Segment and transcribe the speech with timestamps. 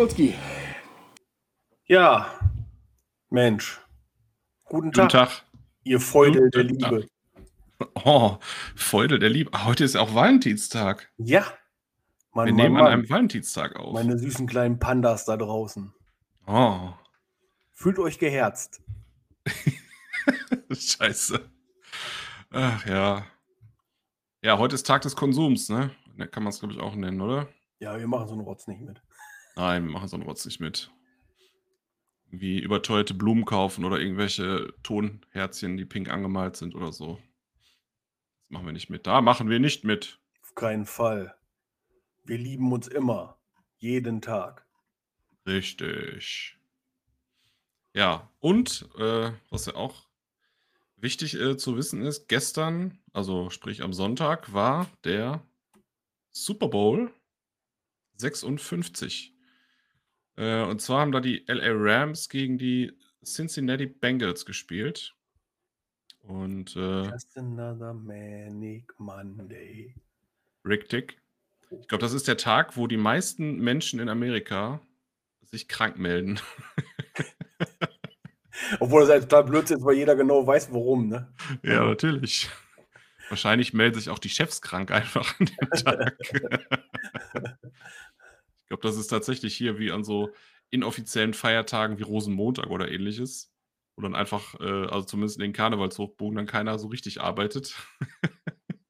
[0.00, 0.34] Skolski.
[1.84, 2.26] Ja,
[3.28, 3.82] Mensch.
[4.64, 5.44] Guten Tag, Guten Tag.
[5.84, 6.62] ihr Feudel der.
[6.64, 7.06] Liebe.
[8.06, 8.38] Oh,
[8.76, 9.50] Feudel der Liebe.
[9.52, 11.12] Ah, Heute ist auch Valentinstag.
[11.18, 11.44] Ja,
[12.32, 12.92] Mann, Wir Mann, nehmen an Mann.
[12.94, 13.92] einem Valentinstag auf.
[13.92, 15.92] Meine süßen kleinen Pandas da draußen.
[16.46, 16.94] Oh,
[17.72, 18.80] Fühlt euch geherzt.
[20.72, 21.46] scheiße.
[22.52, 23.26] Ach ja.
[24.42, 25.90] Ja, heute ist Tag des Konsums, ne?
[26.16, 27.48] Da kann man es, glaube ich, auch nennen, oder?
[27.80, 29.02] Ja, wir machen so einen Rotz nicht mit.
[29.56, 30.90] Nein, wir machen so einen Rotz nicht mit.
[32.30, 37.18] Wie überteuerte Blumen kaufen oder irgendwelche Tonherzchen, die pink angemalt sind oder so.
[38.40, 39.06] Das machen wir nicht mit.
[39.06, 40.20] Da machen wir nicht mit.
[40.42, 41.34] Auf keinen Fall.
[42.24, 43.36] Wir lieben uns immer.
[43.78, 44.66] Jeden Tag.
[45.46, 46.56] Richtig.
[47.92, 50.08] Ja, und äh, was ja auch
[50.96, 55.42] wichtig äh, zu wissen ist, gestern, also sprich am Sonntag, war der
[56.30, 57.12] Super Bowl
[58.16, 59.34] 56.
[60.40, 65.14] Äh, und zwar haben da die LA Rams gegen die Cincinnati Bengals gespielt.
[66.22, 69.94] Und äh, Just another manic Monday.
[70.64, 71.18] richtig.
[71.70, 74.80] Ich glaube, das ist der Tag, wo die meisten Menschen in Amerika
[75.42, 76.40] sich krank melden.
[78.80, 81.32] Obwohl das halt total Blödsinn ist, weil jeder genau weiß, warum, ne?
[81.62, 82.48] Ja, natürlich.
[83.28, 86.18] Wahrscheinlich melden sich auch die Chefs krank einfach an dem Tag.
[88.70, 90.32] ich glaube, das ist tatsächlich hier wie an so
[90.70, 93.52] inoffiziellen Feiertagen wie Rosenmontag oder ähnliches.
[93.96, 97.74] Wo dann einfach, äh, also zumindest in den Karnevalshochbogen, dann keiner so richtig arbeitet.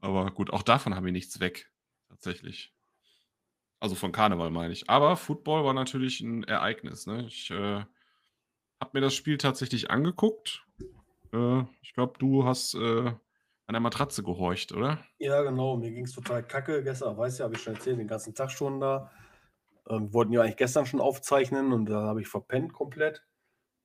[0.00, 1.72] Aber gut, auch davon haben wir nichts weg.
[2.10, 2.74] Tatsächlich.
[3.80, 4.90] Also von Karneval meine ich.
[4.90, 7.06] Aber Football war natürlich ein Ereignis.
[7.06, 7.24] Ne?
[7.26, 7.86] Ich äh,
[8.80, 10.66] habe mir das Spiel tatsächlich angeguckt.
[11.32, 13.14] Äh, ich glaube, du hast äh,
[13.66, 14.98] an der Matratze gehorcht, oder?
[15.18, 15.76] Ja, genau.
[15.76, 17.16] Mir ging es total kacke gestern.
[17.16, 19.10] Weißt du, habe ich schon erzählt, den ganzen Tag schon da.
[19.88, 23.24] Ähm, wir wollten ja eigentlich gestern schon aufzeichnen und da habe ich verpennt komplett.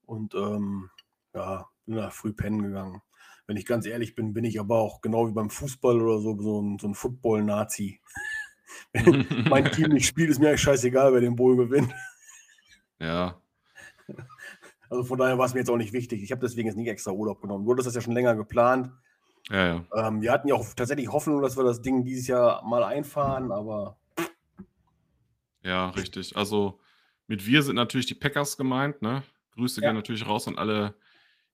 [0.06, 0.90] Und ähm,
[1.34, 3.00] ja, bin da früh pennen gegangen.
[3.46, 6.38] Wenn ich ganz ehrlich bin, bin ich aber auch genau wie beim Fußball oder so,
[6.38, 8.00] so ein, so ein Football-Nazi.
[8.92, 11.92] Wenn mein Team nicht spielt, ist mir eigentlich scheißegal, wer den Bowl gewinnt.
[13.00, 13.40] Ja,
[14.90, 16.22] Also von daher war es mir jetzt auch nicht wichtig.
[16.22, 17.64] Ich habe deswegen jetzt nicht extra Urlaub genommen.
[17.64, 18.92] Du hattest das ja schon länger geplant.
[19.48, 20.08] Ja, ja.
[20.08, 23.50] Ähm, wir hatten ja auch tatsächlich Hoffnung, dass wir das Ding dieses Jahr mal einfahren,
[23.52, 23.96] aber
[25.62, 26.36] Ja, richtig.
[26.36, 26.80] Also
[27.26, 29.22] mit wir sind natürlich die Packers gemeint, ne?
[29.54, 29.88] Grüße Ja.
[29.88, 30.94] gehen natürlich raus an alle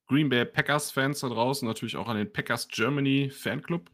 [0.07, 3.91] Green Bay Packers-Fans da draußen, natürlich auch an den Packers Germany Fanclub.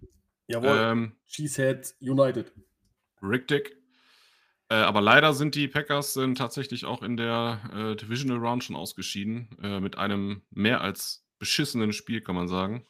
[0.46, 2.52] jawohl, Ähm, Cheesehead United.
[3.22, 3.76] Richtig.
[4.68, 8.76] Äh, aber leider sind die Packers sind tatsächlich auch in der äh, Divisional Round schon
[8.76, 9.48] ausgeschieden.
[9.62, 12.86] Äh, mit einem mehr als beschissenen Spiel, kann man sagen.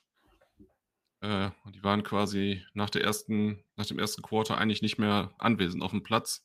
[1.23, 5.83] Äh, die waren quasi nach, der ersten, nach dem ersten Quarter eigentlich nicht mehr anwesend
[5.83, 6.45] auf dem Platz.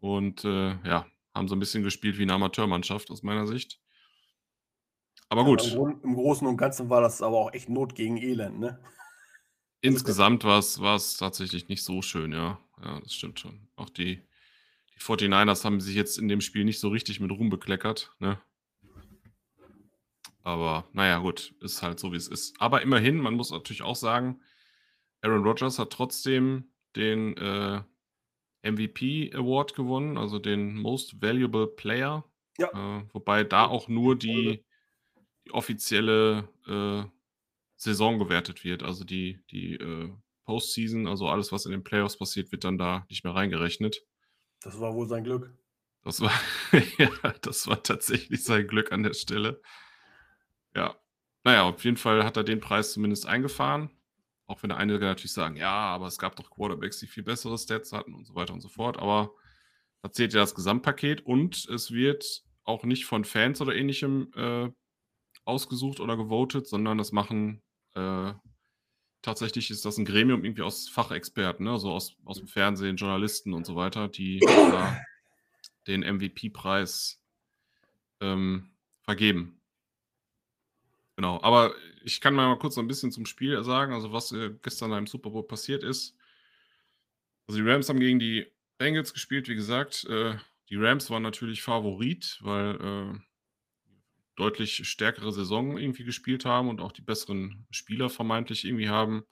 [0.00, 3.80] Und äh, ja, haben so ein bisschen gespielt wie eine Amateurmannschaft aus meiner Sicht.
[5.28, 8.58] Aber gut, Grund, Im Großen und Ganzen war das aber auch echt Not gegen Elend,
[8.58, 8.78] ne?
[9.80, 12.58] insgesamt war es war es tatsächlich nicht so schön, ja.
[12.82, 13.68] Ja, das stimmt schon.
[13.76, 14.22] Auch die,
[14.94, 18.40] die 49ers haben sich jetzt in dem Spiel nicht so richtig mit Ruhm bekleckert, ne?
[20.42, 22.60] Aber naja, gut, ist halt so, wie es ist.
[22.60, 24.40] Aber immerhin, man muss natürlich auch sagen,
[25.20, 27.82] Aaron Rodgers hat trotzdem den äh,
[28.62, 32.24] MVP Award gewonnen, also den Most Valuable Player.
[32.58, 32.68] Ja.
[32.68, 34.64] Äh, wobei da auch nur die,
[35.46, 37.04] die offizielle äh,
[37.76, 38.82] Saison gewertet wird.
[38.82, 40.10] Also die, die äh,
[40.44, 44.04] Postseason, also alles, was in den Playoffs passiert, wird dann da nicht mehr reingerechnet.
[44.60, 45.52] Das war wohl sein Glück.
[46.04, 46.32] Das war,
[46.98, 47.10] ja,
[47.42, 49.60] das war tatsächlich sein Glück an der Stelle.
[50.74, 50.96] Ja.
[51.44, 53.90] Naja, auf jeden Fall hat er den Preis zumindest eingefahren.
[54.46, 57.92] Auch wenn einige natürlich sagen, ja, aber es gab doch Quarterbacks, die viel bessere Stats
[57.92, 58.98] hatten und so weiter und so fort.
[58.98, 59.32] Aber
[60.02, 64.70] da zählt ja das Gesamtpaket und es wird auch nicht von Fans oder ähnlichem äh,
[65.44, 67.62] ausgesucht oder gewotet, sondern das machen
[67.94, 68.32] äh,
[69.22, 71.78] tatsächlich ist das ein Gremium irgendwie aus Fachexperten, ne?
[71.78, 74.40] so aus, aus dem Fernsehen, Journalisten und so weiter, die
[75.86, 77.22] den MVP-Preis
[78.20, 78.70] ähm,
[79.02, 79.60] vergeben.
[81.16, 81.74] Genau, aber
[82.04, 85.06] ich kann mal kurz so ein bisschen zum Spiel sagen, also was äh, gestern im
[85.06, 86.16] Super Bowl passiert ist.
[87.46, 88.46] Also die Rams haben gegen die
[88.78, 90.04] Bengals gespielt, wie gesagt.
[90.08, 90.36] Äh,
[90.70, 93.18] die Rams waren natürlich Favorit, weil äh,
[94.36, 99.24] deutlich stärkere Saison irgendwie gespielt haben und auch die besseren Spieler vermeintlich irgendwie haben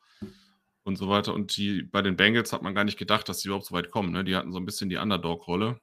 [0.82, 1.32] und so weiter.
[1.32, 3.90] Und die, bei den Bengals hat man gar nicht gedacht, dass sie überhaupt so weit
[3.90, 4.12] kommen.
[4.12, 4.24] Ne?
[4.24, 5.80] Die hatten so ein bisschen die Underdog-Rolle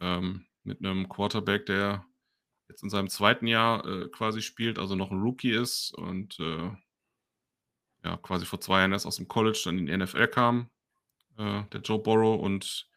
[0.00, 2.04] ähm, mit einem Quarterback, der
[2.68, 6.70] jetzt in seinem zweiten Jahr äh, quasi spielt, also noch ein Rookie ist und äh,
[8.04, 10.70] ja, quasi vor zwei Jahren erst aus dem College dann in die NFL kam,
[11.36, 12.40] äh, der Joe Burrow.
[12.40, 12.88] Und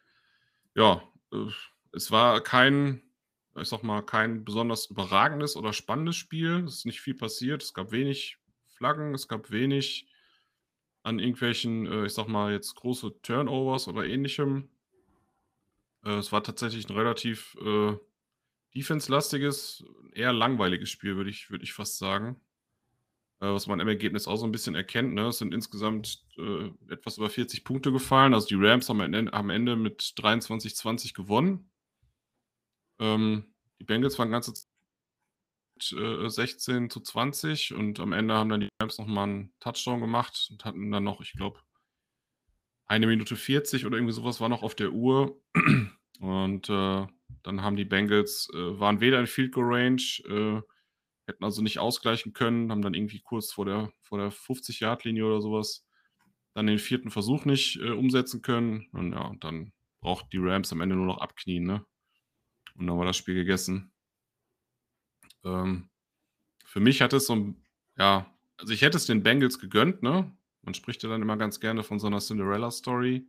[0.74, 1.02] ja,
[1.32, 1.46] äh,
[1.92, 3.02] es war kein,
[3.56, 6.64] ich sag mal, kein besonders überragendes oder spannendes Spiel.
[6.66, 7.62] Es ist nicht viel passiert.
[7.62, 8.38] Es gab wenig
[8.68, 10.08] Flaggen, es gab wenig
[11.02, 14.68] an irgendwelchen, äh, ich sag mal, jetzt große Turnovers oder ähnlichem.
[16.04, 17.56] Äh, es war tatsächlich ein relativ
[18.74, 19.84] defense-lastiges,
[20.14, 22.40] eher langweiliges Spiel, würde ich, würd ich fast sagen.
[23.42, 25.14] Äh, was man im Ergebnis auch so ein bisschen erkennt.
[25.14, 25.26] Ne?
[25.26, 28.34] Es sind insgesamt äh, etwas über 40 Punkte gefallen.
[28.34, 31.68] Also die Rams haben am Ende mit 23-20 gewonnen.
[33.00, 34.68] Ähm, die Bengals waren ganze Zeit
[35.98, 40.48] äh, 16 zu 20 und am Ende haben dann die Rams nochmal einen Touchdown gemacht
[40.52, 41.58] und hatten dann noch, ich glaube,
[42.86, 45.42] eine Minute 40 oder irgendwie sowas war noch auf der Uhr.
[46.22, 47.06] Und äh,
[47.42, 50.62] dann haben die Bengals, äh, waren weder in Field Goal Range, äh,
[51.26, 55.42] hätten also nicht ausgleichen können, haben dann irgendwie kurz vor der, vor der 50-Yard-Linie oder
[55.42, 55.84] sowas
[56.54, 58.86] dann den vierten Versuch nicht äh, umsetzen können.
[58.92, 61.84] Und ja, und dann braucht die Rams am Ende nur noch abknien, ne?
[62.76, 63.92] Und dann war das Spiel gegessen.
[65.44, 65.90] Ähm,
[66.64, 67.64] für mich hat es so ein,
[67.98, 70.36] ja, also ich hätte es den Bengals gegönnt, ne?
[70.62, 73.26] Man spricht ja dann immer ganz gerne von so einer Cinderella-Story.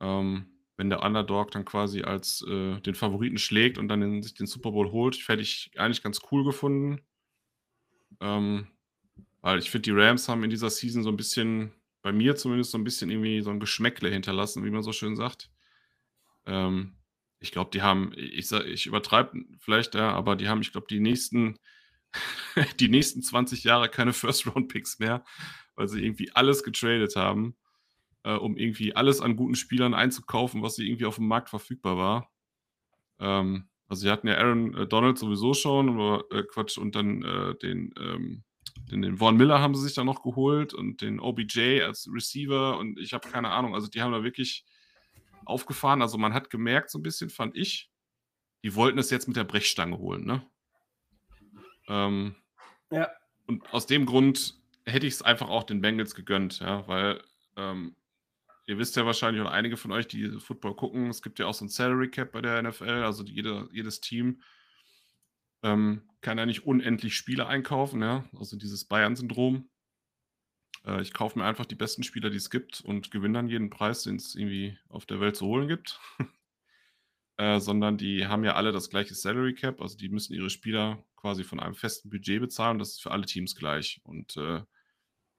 [0.00, 4.32] Ähm, wenn der Underdog dann quasi als äh, den Favoriten schlägt und dann den, sich
[4.32, 7.02] den Super Bowl holt, hätte ich eigentlich ganz cool gefunden.
[8.18, 8.66] Ähm,
[9.42, 12.70] weil ich finde, die Rams haben in dieser Season so ein bisschen, bei mir zumindest
[12.70, 15.50] so ein bisschen irgendwie so ein Geschmäckle hinterlassen, wie man so schön sagt.
[16.46, 16.96] Ähm,
[17.40, 21.00] ich glaube, die haben, ich, ich übertreibe vielleicht, ja, aber die haben, ich glaube, die
[21.00, 21.58] nächsten,
[22.80, 25.26] die nächsten 20 Jahre keine First-Round-Picks mehr,
[25.74, 27.54] weil sie irgendwie alles getradet haben,
[28.24, 31.96] äh, um irgendwie alles an guten Spielern einzukaufen, was sie irgendwie auf dem Markt verfügbar
[31.96, 32.30] war.
[33.18, 37.22] Ähm, also sie hatten ja Aaron äh, Donald sowieso schon, oder äh, Quatsch, und dann
[37.22, 38.44] äh, den, ähm,
[38.90, 42.78] den, den Vaughn Miller haben sie sich dann noch geholt und den OBJ als Receiver
[42.78, 44.64] und ich habe keine Ahnung, also die haben da wirklich
[45.44, 46.02] aufgefahren.
[46.02, 47.90] Also man hat gemerkt, so ein bisschen, fand ich,
[48.62, 50.46] die wollten es jetzt mit der Brechstange holen, ne?
[51.88, 52.36] Ähm,
[52.90, 53.08] ja.
[53.46, 57.22] Und aus dem Grund hätte ich es einfach auch den Bengals gegönnt, ja, weil
[57.56, 57.96] ähm,
[58.70, 61.54] ihr wisst ja wahrscheinlich, und einige von euch, die Football gucken, es gibt ja auch
[61.54, 64.42] so ein Salary Cap bei der NFL, also jede, jedes Team
[65.64, 69.68] ähm, kann ja nicht unendlich Spiele einkaufen, ja, also dieses Bayern-Syndrom.
[70.86, 73.70] Äh, ich kaufe mir einfach die besten Spieler, die es gibt und gewinne dann jeden
[73.70, 75.98] Preis, den es irgendwie auf der Welt zu holen gibt.
[77.38, 81.04] äh, sondern die haben ja alle das gleiche Salary Cap, also die müssen ihre Spieler
[81.16, 82.78] quasi von einem festen Budget bezahlen.
[82.78, 84.00] Das ist für alle Teams gleich.
[84.04, 84.62] Und äh,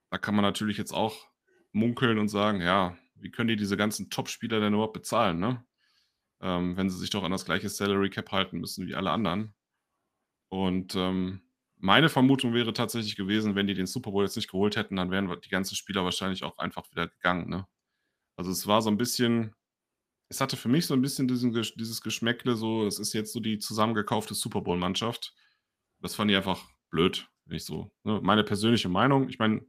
[0.10, 1.32] da kann man natürlich jetzt auch
[1.72, 5.66] munkeln und sagen, ja, wie können die diese ganzen Top-Spieler denn überhaupt bezahlen, ne?
[6.42, 9.54] Ähm, wenn sie sich doch an das gleiche Salary Cap halten müssen wie alle anderen.
[10.50, 11.42] Und ähm,
[11.78, 15.12] meine Vermutung wäre tatsächlich gewesen, wenn die den Super Bowl jetzt nicht geholt hätten, dann
[15.12, 17.50] wären die ganzen Spieler wahrscheinlich auch einfach wieder gegangen.
[17.50, 17.68] Ne?
[18.36, 19.56] Also es war so ein bisschen,
[20.30, 23.40] es hatte für mich so ein bisschen diesen, dieses Geschmäckle, so, es ist jetzt so
[23.40, 25.34] die zusammengekaufte Super Bowl-Mannschaft.
[26.02, 27.92] Das fand ich einfach blöd, ich so.
[28.04, 28.20] Ne?
[28.22, 29.66] Meine persönliche Meinung, ich meine,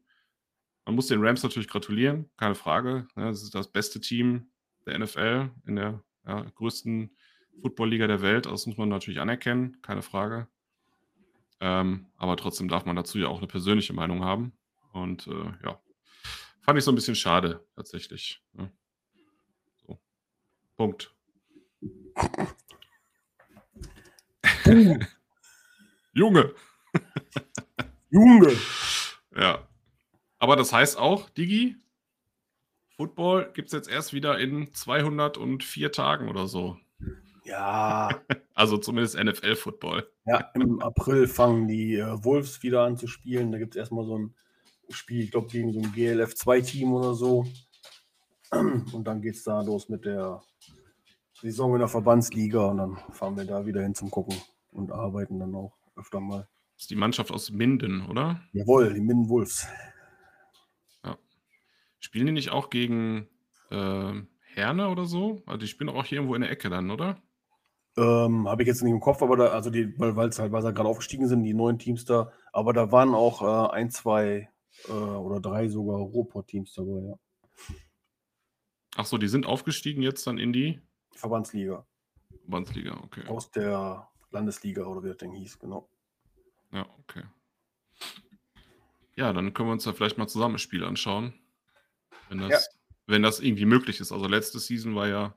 [0.85, 3.07] man muss den Rams natürlich gratulieren, keine Frage.
[3.15, 3.27] Ne?
[3.27, 4.51] Das ist das beste Team
[4.87, 7.17] der NFL in der ja, größten
[7.61, 8.47] Football-Liga der Welt.
[8.47, 10.49] Das muss man natürlich anerkennen, keine Frage.
[11.61, 14.53] Ähm, aber trotzdem darf man dazu ja auch eine persönliche Meinung haben.
[14.93, 15.81] Und äh, ja,
[16.61, 18.43] fand ich so ein bisschen schade, tatsächlich.
[18.55, 18.63] Ja.
[18.63, 18.73] Ne?
[19.87, 20.01] So.
[20.77, 21.15] Punkt.
[26.13, 26.55] Junge.
[28.11, 28.57] Junge.
[29.37, 29.69] Ja.
[30.43, 31.77] Aber das heißt auch, Digi,
[32.97, 36.79] Football gibt es jetzt erst wieder in 204 Tagen oder so.
[37.45, 38.09] Ja.
[38.55, 40.05] also zumindest NFL-Football.
[40.25, 43.53] Ja, im April fangen die äh, Wolves wieder an zu spielen.
[43.53, 44.35] Da gibt es erstmal so ein
[44.91, 47.47] Spiel, ich glaube, gegen so ein GLF-2-Team oder so.
[48.51, 50.43] Und dann geht es da los mit der
[51.35, 54.37] Saison in der Verbandsliga und dann fahren wir da wieder hin zum Gucken
[54.73, 56.49] und arbeiten dann auch öfter mal.
[56.75, 58.43] Das ist die Mannschaft aus Minden, oder?
[58.53, 59.67] Jawohl, die Minden Wolves.
[62.13, 63.27] Spielen die nicht auch gegen
[63.71, 64.13] äh,
[64.53, 65.43] Herne oder so?
[65.47, 67.17] Also die spielen auch hier irgendwo in der Ecke dann, oder?
[67.97, 70.61] Ähm, Habe ich jetzt nicht im Kopf, aber da, also die, weil es halt, weil
[70.61, 74.51] sie gerade aufgestiegen sind, die neuen Teams da, aber da waren auch äh, ein, zwei
[74.89, 77.15] äh, oder drei sogar Ruhrpott-Teams dabei, ja.
[78.97, 81.87] Ach so, die sind aufgestiegen jetzt dann in die Verbandsliga.
[82.43, 83.27] Verbandsliga, okay.
[83.27, 85.89] Aus der Landesliga oder wie das Ding hieß, genau.
[86.73, 87.23] Ja, okay.
[89.17, 91.33] Ja, dann können wir uns da vielleicht mal zusammen das Spiel anschauen.
[92.33, 92.95] Wenn das, ja.
[93.07, 94.13] wenn das irgendwie möglich ist.
[94.13, 95.35] Also letzte Season war ja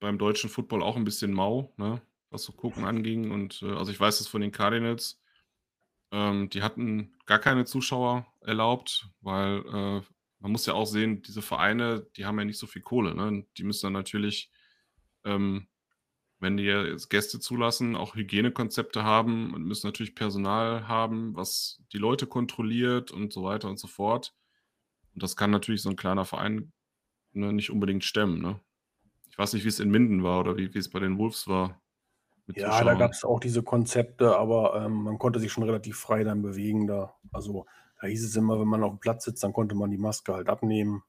[0.00, 1.72] beim deutschen Football auch ein bisschen mau.
[1.76, 2.00] Ne?
[2.30, 3.30] was so Gucken anging.
[3.30, 5.20] Und äh, also ich weiß es von den Cardinals.
[6.12, 10.02] Ähm, die hatten gar keine Zuschauer erlaubt, weil äh,
[10.40, 13.14] man muss ja auch sehen, diese Vereine, die haben ja nicht so viel Kohle.
[13.14, 13.44] Ne?
[13.56, 14.50] Die müssen dann natürlich,
[15.24, 15.66] ähm,
[16.38, 21.98] wenn die jetzt Gäste zulassen, auch Hygienekonzepte haben und müssen natürlich Personal haben, was die
[21.98, 24.34] Leute kontrolliert und so weiter und so fort.
[25.16, 26.72] Und das kann natürlich so ein kleiner Verein
[27.32, 28.42] ne, nicht unbedingt stemmen.
[28.42, 28.60] Ne?
[29.30, 31.48] Ich weiß nicht, wie es in Minden war oder wie, wie es bei den Wolves
[31.48, 31.80] war.
[32.54, 36.22] Ja, da gab es auch diese Konzepte, aber ähm, man konnte sich schon relativ frei
[36.22, 37.14] dann bewegen da.
[37.32, 37.64] Also
[37.98, 40.34] da hieß es immer, wenn man auf dem Platz sitzt, dann konnte man die Maske
[40.34, 41.02] halt abnehmen.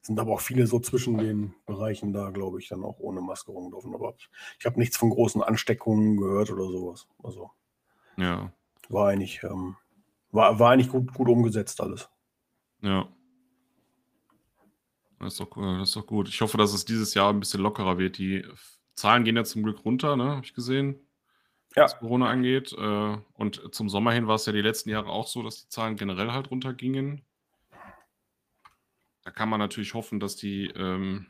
[0.00, 3.52] Sind aber auch viele so zwischen den Bereichen da, glaube ich, dann auch ohne Maske
[3.52, 3.94] rumlaufen.
[3.94, 4.14] Aber
[4.58, 7.08] ich habe nichts von großen Ansteckungen gehört oder sowas.
[7.22, 7.50] Also
[8.16, 8.50] ja.
[8.88, 9.76] war eigentlich, ähm,
[10.32, 12.08] war, war eigentlich gut, gut umgesetzt alles.
[12.80, 13.06] Ja.
[15.24, 16.28] Das ist, doch, das ist doch gut.
[16.28, 18.18] Ich hoffe, dass es dieses Jahr ein bisschen lockerer wird.
[18.18, 18.44] Die
[18.94, 20.24] Zahlen gehen ja zum Glück runter, ne?
[20.24, 21.00] Habe ich gesehen.
[21.74, 21.84] Ja.
[21.84, 22.72] Was Corona angeht.
[22.72, 25.68] Äh, und zum Sommer hin war es ja die letzten Jahre auch so, dass die
[25.68, 27.22] Zahlen generell halt runtergingen.
[29.22, 31.26] Da kann man natürlich hoffen, dass die, ähm,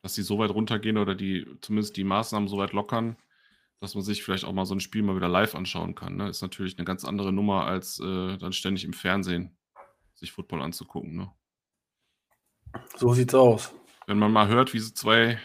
[0.00, 3.16] dass die so weit runtergehen oder die zumindest die Maßnahmen so weit lockern,
[3.80, 6.16] dass man sich vielleicht auch mal so ein Spiel mal wieder live anschauen kann.
[6.16, 6.30] Ne?
[6.30, 9.54] Ist natürlich eine ganz andere Nummer, als äh, dann ständig im Fernsehen
[10.14, 11.14] sich Football anzugucken.
[11.16, 11.30] Ne?
[12.96, 13.74] So sieht's aus.
[14.06, 15.38] Wenn man mal hört, wie sie zwei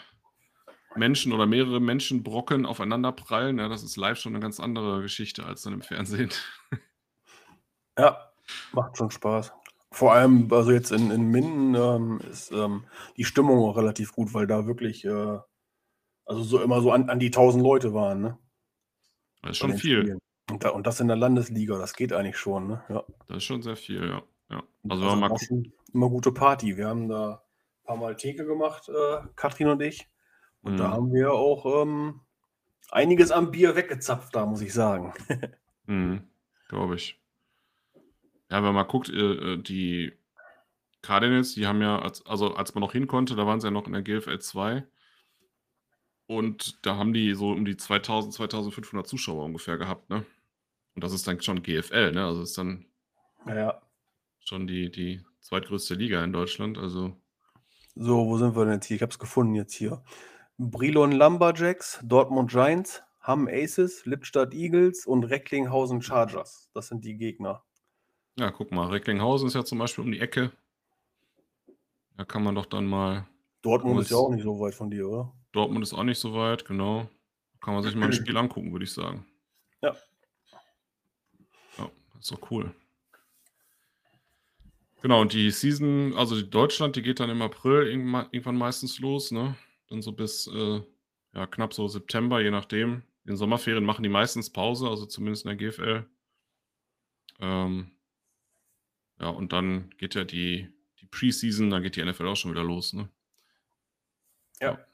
[0.96, 5.46] Menschen oder mehrere Menschenbrocken aufeinander prallen, ja, das ist live schon eine ganz andere Geschichte
[5.46, 6.32] als dann im Fernsehen.
[7.98, 8.32] Ja,
[8.72, 9.52] macht schon Spaß.
[9.92, 12.86] Vor allem, also jetzt in, in Minden ähm, ist ähm,
[13.18, 15.40] die Stimmung auch relativ gut, weil da wirklich, äh,
[16.26, 18.38] also so immer so an, an die 1000 Leute waren, ne?
[19.42, 20.18] Das ist schon viel.
[20.50, 22.84] Und, da, und, das in der Landesliga, das geht eigentlich schon, ne?
[22.88, 23.04] Ja.
[23.28, 24.24] Das ist schon sehr viel, ja.
[24.50, 24.64] Ja.
[24.90, 25.36] Also, also mal
[25.94, 26.78] immer gute Party.
[26.78, 27.44] Wir haben da
[27.82, 30.08] ein paar Mal Theke gemacht, äh, Katrin und ich.
[30.62, 30.78] Und mhm.
[30.78, 32.22] da haben wir auch ähm,
[32.92, 35.14] einiges am Bier weggezapft, da muss ich sagen.
[35.86, 36.28] mhm,
[36.68, 37.20] Glaube ich.
[38.50, 40.14] Ja, wenn man mal guckt, äh, äh, die
[41.02, 43.72] Cardinals, die haben ja, als, also als man noch hin konnte, da waren sie ja
[43.72, 44.86] noch in der GFL 2.
[46.28, 50.26] Und da haben die so um die 2000, 2500 Zuschauer ungefähr gehabt, ne?
[50.94, 52.26] Und das ist dann schon GFL, ne?
[52.26, 52.86] Also ist dann
[53.48, 53.82] ja.
[54.50, 56.78] Schon die, die zweitgrößte Liga in Deutschland.
[56.78, 57.16] Also.
[57.96, 58.96] So, wo sind wir denn jetzt hier?
[58.96, 60.04] Ich habe es gefunden jetzt hier.
[60.58, 66.70] Brilon Lumberjacks, Dortmund Giants, Hamm Aces, Lippstadt Eagles und Recklinghausen Chargers.
[66.74, 67.64] Das sind die Gegner.
[68.38, 70.52] Ja, guck mal, Recklinghausen ist ja zum Beispiel um die Ecke.
[72.18, 73.28] Da kann man doch dann mal.
[73.62, 75.34] Dortmund ist ja auch nicht so weit von dir, oder?
[75.52, 77.08] Dortmund ist auch nicht so weit, genau.
[77.62, 79.26] Kann man sich mal ein Spiel angucken, würde ich sagen.
[79.82, 79.96] Ja.
[81.78, 81.90] Ja,
[82.20, 82.74] ist doch cool.
[85.02, 89.32] Genau, und die Season, also die Deutschland, die geht dann im April irgendwann meistens los,
[89.32, 89.56] ne?
[89.88, 90.82] Dann so bis äh,
[91.34, 93.04] ja, knapp so September, je nachdem.
[93.26, 96.06] In Sommerferien machen die meistens Pause, also zumindest in der GFL.
[97.40, 97.92] Ähm,
[99.20, 100.68] ja, und dann geht ja die,
[101.00, 103.10] die Preseason, dann geht die NFL auch schon wieder los, ne?
[104.60, 104.86] Ja.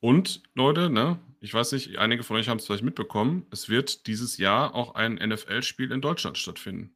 [0.00, 4.06] Und, Leute, ne, ich weiß nicht, einige von euch haben es vielleicht mitbekommen, es wird
[4.06, 6.94] dieses Jahr auch ein NFL-Spiel in Deutschland stattfinden.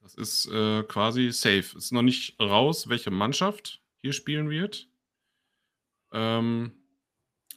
[0.00, 1.76] Das ist äh, quasi safe.
[1.76, 4.88] Es ist noch nicht raus, welche Mannschaft hier spielen wird.
[6.12, 6.72] Ähm,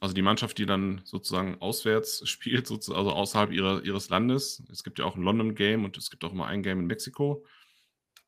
[0.00, 4.62] also die Mannschaft, die dann sozusagen auswärts spielt, also außerhalb ihrer, ihres Landes.
[4.70, 7.44] Es gibt ja auch ein London-Game und es gibt auch immer ein Game in Mexiko.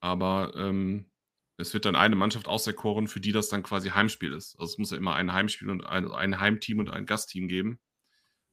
[0.00, 1.10] Aber ähm,
[1.58, 4.58] es wird dann eine Mannschaft auserkoren, für die das dann quasi Heimspiel ist.
[4.58, 7.78] Also es muss ja immer ein Heimspiel und ein, ein Heimteam und ein Gastteam geben.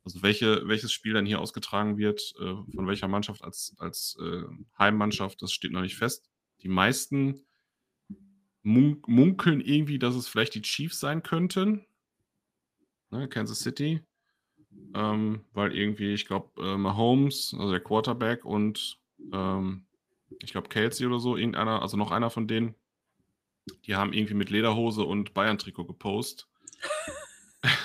[0.03, 4.43] Also welche, welches Spiel dann hier ausgetragen wird, äh, von welcher Mannschaft als, als äh,
[4.77, 6.29] Heimmannschaft, das steht noch nicht fest.
[6.61, 7.45] Die meisten
[8.63, 11.85] mun munkeln irgendwie, dass es vielleicht die Chiefs sein könnten.
[13.11, 14.01] Ne, Kansas City.
[14.93, 18.99] Ähm, weil irgendwie, ich glaube, äh, Mahomes, also der Quarterback und
[19.31, 19.85] ähm,
[20.41, 22.75] ich glaube Kelsey oder so, irgendeiner, also noch einer von denen,
[23.85, 26.49] die haben irgendwie mit Lederhose und Bayern-Trikot gepostet.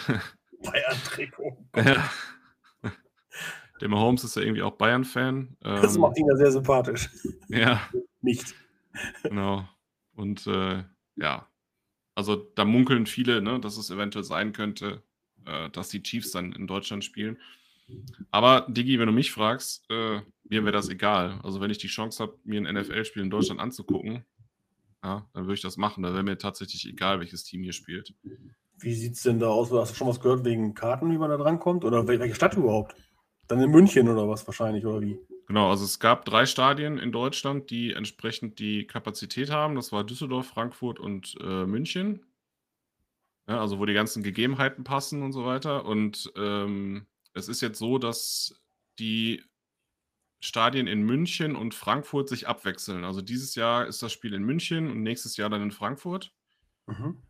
[0.63, 1.57] Bayern-Trikot.
[1.77, 2.11] Ja.
[3.81, 5.57] Der Mahomes ist ja irgendwie auch Bayern-Fan.
[5.61, 7.09] Das ähm, macht ihn ja sehr sympathisch.
[7.49, 7.81] Ja.
[8.21, 8.55] Nicht.
[9.23, 9.69] Genau.
[10.15, 10.83] Und äh,
[11.17, 11.47] ja,
[12.15, 15.03] also da munkeln viele, ne, dass es eventuell sein könnte,
[15.47, 17.39] äh, dass die Chiefs dann in Deutschland spielen.
[18.31, 21.41] Aber Digi, wenn du mich fragst, äh, mir wäre das egal.
[21.43, 24.25] Also wenn ich die Chance habe, mir ein NFL-Spiel in Deutschland anzugucken,
[25.03, 26.03] ja, dann würde ich das machen.
[26.03, 28.15] Da wäre mir tatsächlich egal, welches Team hier spielt.
[28.81, 29.73] Wie sieht es denn da aus?
[29.73, 31.85] Hast du schon was gehört wegen Karten, wie man da drankommt?
[31.85, 32.95] Oder welche Stadt überhaupt?
[33.49, 35.19] Dann in München oder was wahrscheinlich, oder wie?
[35.47, 39.75] Genau, also es gab drei Stadien in Deutschland, die entsprechend die Kapazität haben.
[39.75, 42.27] Das war Düsseldorf, Frankfurt und äh, München.
[43.49, 45.87] Ja, also wo die ganzen Gegebenheiten passen und so weiter.
[45.87, 48.61] Und ähm, es ist jetzt so, dass
[48.99, 49.43] die
[50.41, 53.05] Stadien in München und Frankfurt sich abwechseln.
[53.05, 56.33] Also dieses Jahr ist das Spiel in München und nächstes Jahr dann in Frankfurt.
[56.87, 57.23] Mhm.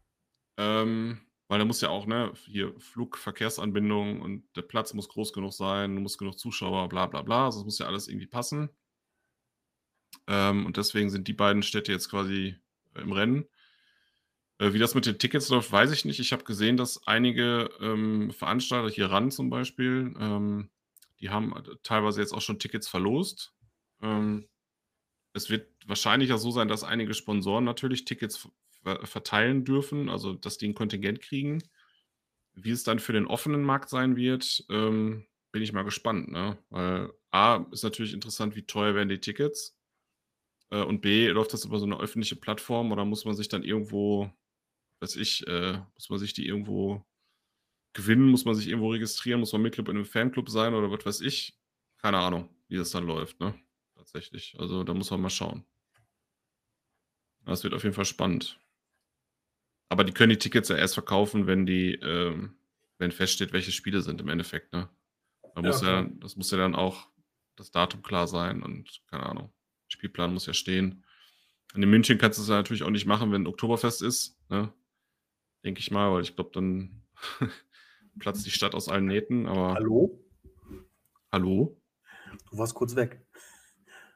[0.59, 5.53] Ähm, weil da muss ja auch, ne, hier Flugverkehrsanbindung und der Platz muss groß genug
[5.53, 7.47] sein, du musst genug Zuschauer, bla bla bla.
[7.47, 8.71] Also das muss ja alles irgendwie passen.
[10.27, 12.57] Ähm, und deswegen sind die beiden Städte jetzt quasi
[12.95, 13.47] im Rennen.
[14.59, 16.21] Äh, wie das mit den Tickets läuft, weiß ich nicht.
[16.21, 20.71] Ich habe gesehen, dass einige ähm, Veranstalter, hier RAN zum Beispiel, ähm,
[21.21, 23.55] die haben teilweise jetzt auch schon Tickets verlost.
[24.03, 24.49] Ähm,
[25.33, 28.49] es wird wahrscheinlich ja so sein, dass einige Sponsoren natürlich Tickets
[28.83, 31.63] verteilen dürfen, also dass die ein Kontingent kriegen.
[32.55, 36.31] Wie es dann für den offenen Markt sein wird, ähm, bin ich mal gespannt.
[36.31, 36.59] Ne?
[36.71, 39.77] Weil A ist natürlich interessant, wie teuer werden die Tickets.
[40.71, 43.63] Äh, und B, läuft das über so eine öffentliche Plattform oder muss man sich dann
[43.63, 44.31] irgendwo,
[45.01, 47.05] weiß ich, äh, muss man sich die irgendwo
[47.95, 51.05] gewinnen, muss man sich irgendwo registrieren, muss man Mitglied in einem Fanclub sein oder was
[51.05, 51.59] weiß ich.
[51.99, 53.55] Keine Ahnung, wie das dann läuft, ne?
[53.97, 54.55] Tatsächlich.
[54.59, 55.65] Also da muss man mal schauen.
[57.45, 58.61] Das wird auf jeden Fall spannend.
[59.89, 62.59] Aber die können die Tickets ja erst verkaufen, wenn die, ähm,
[62.99, 64.89] wenn feststeht, welche Spiele sind im Endeffekt, ne?
[65.55, 67.09] Da muss ja, ja, das muss ja dann auch
[67.57, 69.53] das Datum klar sein und keine Ahnung.
[69.89, 71.05] Spielplan muss ja stehen.
[71.75, 74.73] Und in München kannst du es ja natürlich auch nicht machen, wenn Oktoberfest ist, ne?
[75.65, 77.03] Denke ich mal, weil ich glaube, dann
[78.19, 79.47] platzt die Stadt aus allen Nähten.
[79.47, 80.25] Aber Hallo?
[81.33, 81.81] Hallo?
[82.51, 83.27] Du warst kurz weg.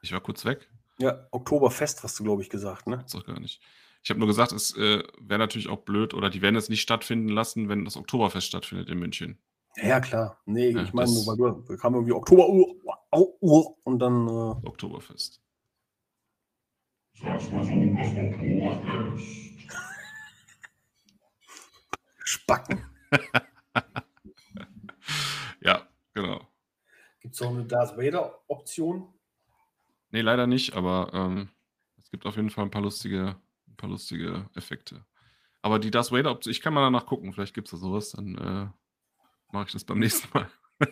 [0.01, 0.69] Ich war kurz weg?
[0.99, 2.97] Ja, Oktoberfest hast du, glaube ich, gesagt, ne?
[2.97, 3.61] Das doch gar nicht.
[4.03, 6.81] Ich habe nur gesagt, es äh, wäre natürlich auch blöd oder die werden es nicht
[6.81, 9.39] stattfinden lassen, wenn das Oktoberfest stattfindet in München.
[9.77, 10.39] Ja, klar.
[10.45, 14.27] Nee, ja, ich meine weil du, kam irgendwie Oktober und dann.
[14.27, 15.41] Äh Oktoberfest.
[17.13, 19.43] Sag's mal so, das Oktoberfest.
[22.25, 22.85] Spacken.
[25.61, 26.47] ja, genau.
[27.21, 29.13] Gibt es auch eine Darth Vader-Option?
[30.11, 31.49] Nee, leider nicht, aber ähm,
[31.97, 33.35] es gibt auf jeden Fall ein paar lustige,
[33.73, 35.05] ein paar lustige Effekte.
[35.61, 38.35] Aber die Darth Vader-Option, ich kann mal danach gucken, vielleicht gibt es da sowas, dann
[38.35, 38.69] äh,
[39.51, 40.51] mache ich das beim nächsten Mal.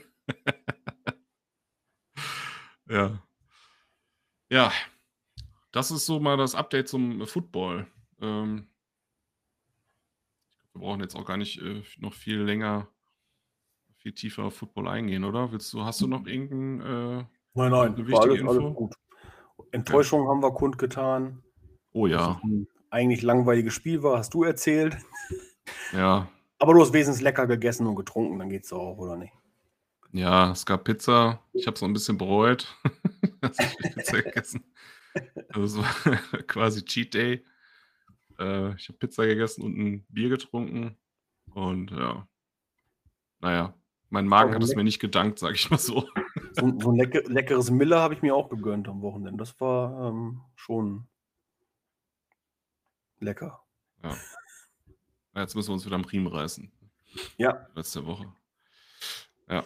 [2.90, 3.22] ja.
[4.50, 4.72] Ja,
[5.72, 7.88] das ist so mal das Update zum Football.
[8.20, 8.68] Ähm,
[10.74, 12.88] wir brauchen jetzt auch gar nicht äh, noch viel länger,
[13.98, 15.52] viel tiefer auf Football eingehen, oder?
[15.52, 18.96] Willst du, hast du noch irgendein äh, Nein, nein, war alles, alles gut.
[19.72, 21.44] Enttäuschung haben wir kundgetan.
[21.94, 22.42] Oh ja.
[22.90, 24.98] eigentlich langweiliges Spiel war, hast du erzählt.
[25.94, 26.28] Ja.
[26.60, 29.34] Aber du hast wesentlich lecker gegessen und getrunken, dann geht's auch, oder nicht?
[30.12, 31.40] Ja, es gab Pizza.
[31.54, 32.76] Ich habe es noch ein bisschen bereut,
[33.42, 34.64] dass ich Pizza gegessen.
[35.50, 37.46] Also es war quasi Cheat Day.
[38.40, 40.98] Äh, ich habe Pizza gegessen und ein Bier getrunken.
[41.54, 42.28] Und ja,
[43.40, 43.74] naja,
[44.10, 46.08] mein Magen hat es mir nicht gedankt, sage ich mal so.
[46.54, 49.38] So, so ein lecker, leckeres Miller habe ich mir auch gegönnt am Wochenende.
[49.38, 51.08] Das war ähm, schon
[53.22, 53.64] lecker.
[54.04, 54.18] Ja.
[55.36, 56.72] Jetzt müssen wir uns wieder am Riemen reißen.
[57.38, 57.68] Ja.
[57.76, 58.32] Letzte Woche.
[59.48, 59.64] Ja.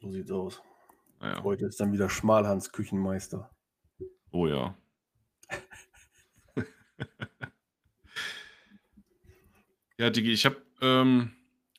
[0.00, 0.62] So sieht's aus.
[1.20, 1.42] Naja.
[1.42, 3.50] Heute ist dann wieder Schmalhans Küchenmeister.
[4.30, 4.76] Oh ja.
[9.98, 11.32] ja, Digi, ich habe, ähm,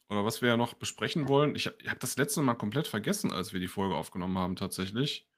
[0.10, 3.32] oder was wir ja noch besprechen wollen, ich, ich habe das letzte Mal komplett vergessen,
[3.32, 5.30] als wir die Folge aufgenommen haben, tatsächlich.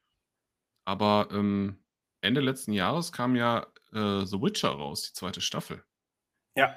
[0.86, 1.78] Aber ähm,
[2.22, 5.84] Ende letzten Jahres kam ja äh, The Witcher raus, die zweite Staffel.
[6.56, 6.76] Ja.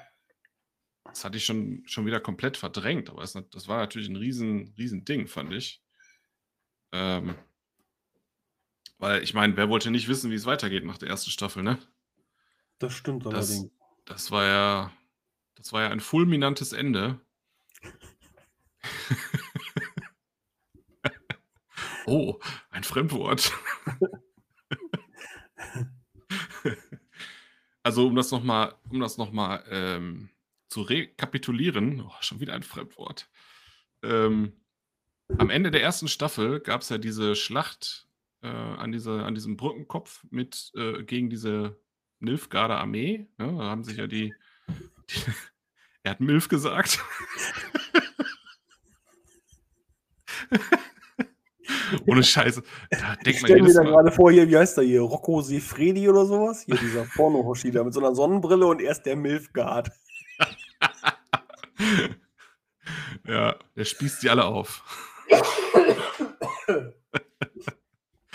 [1.03, 4.73] Das hatte ich schon, schon wieder komplett verdrängt, aber es, das war natürlich ein riesen,
[4.77, 5.83] riesen Ding, fand ich.
[6.91, 7.35] Ähm,
[8.97, 11.77] weil ich meine, wer wollte nicht wissen, wie es weitergeht nach der ersten Staffel, ne?
[12.79, 13.71] Das stimmt Das, allerdings.
[14.05, 14.93] das war ja,
[15.55, 17.19] das war ja ein fulminantes Ende.
[22.05, 23.51] oh, ein Fremdwort.
[27.83, 30.29] also um das nochmal, um das noch mal ähm,
[30.69, 33.29] zu rekapitulieren, oh, schon wieder ein Fremdwort.
[34.01, 34.53] Ähm,
[35.37, 38.07] am Ende der ersten Staffel gab es ja diese Schlacht
[38.41, 41.79] äh, an, diese, an diesem Brückenkopf mit äh, gegen diese
[42.19, 43.27] Nilfgaarder Armee.
[43.39, 44.33] Ja, da haben sich ja die,
[45.09, 45.31] die
[46.03, 46.99] er hat Milf gesagt.
[52.07, 52.63] Ohne Scheiße.
[52.89, 55.01] Da ich stelle mir da gerade vor, hier, wie heißt der hier?
[55.01, 56.63] Rocco Sifredi oder sowas?
[56.65, 59.91] Hier dieser Porno-Hoshi da mit so einer Sonnenbrille und erst der Milfgard.
[63.27, 64.83] ja, der spießt die alle auf.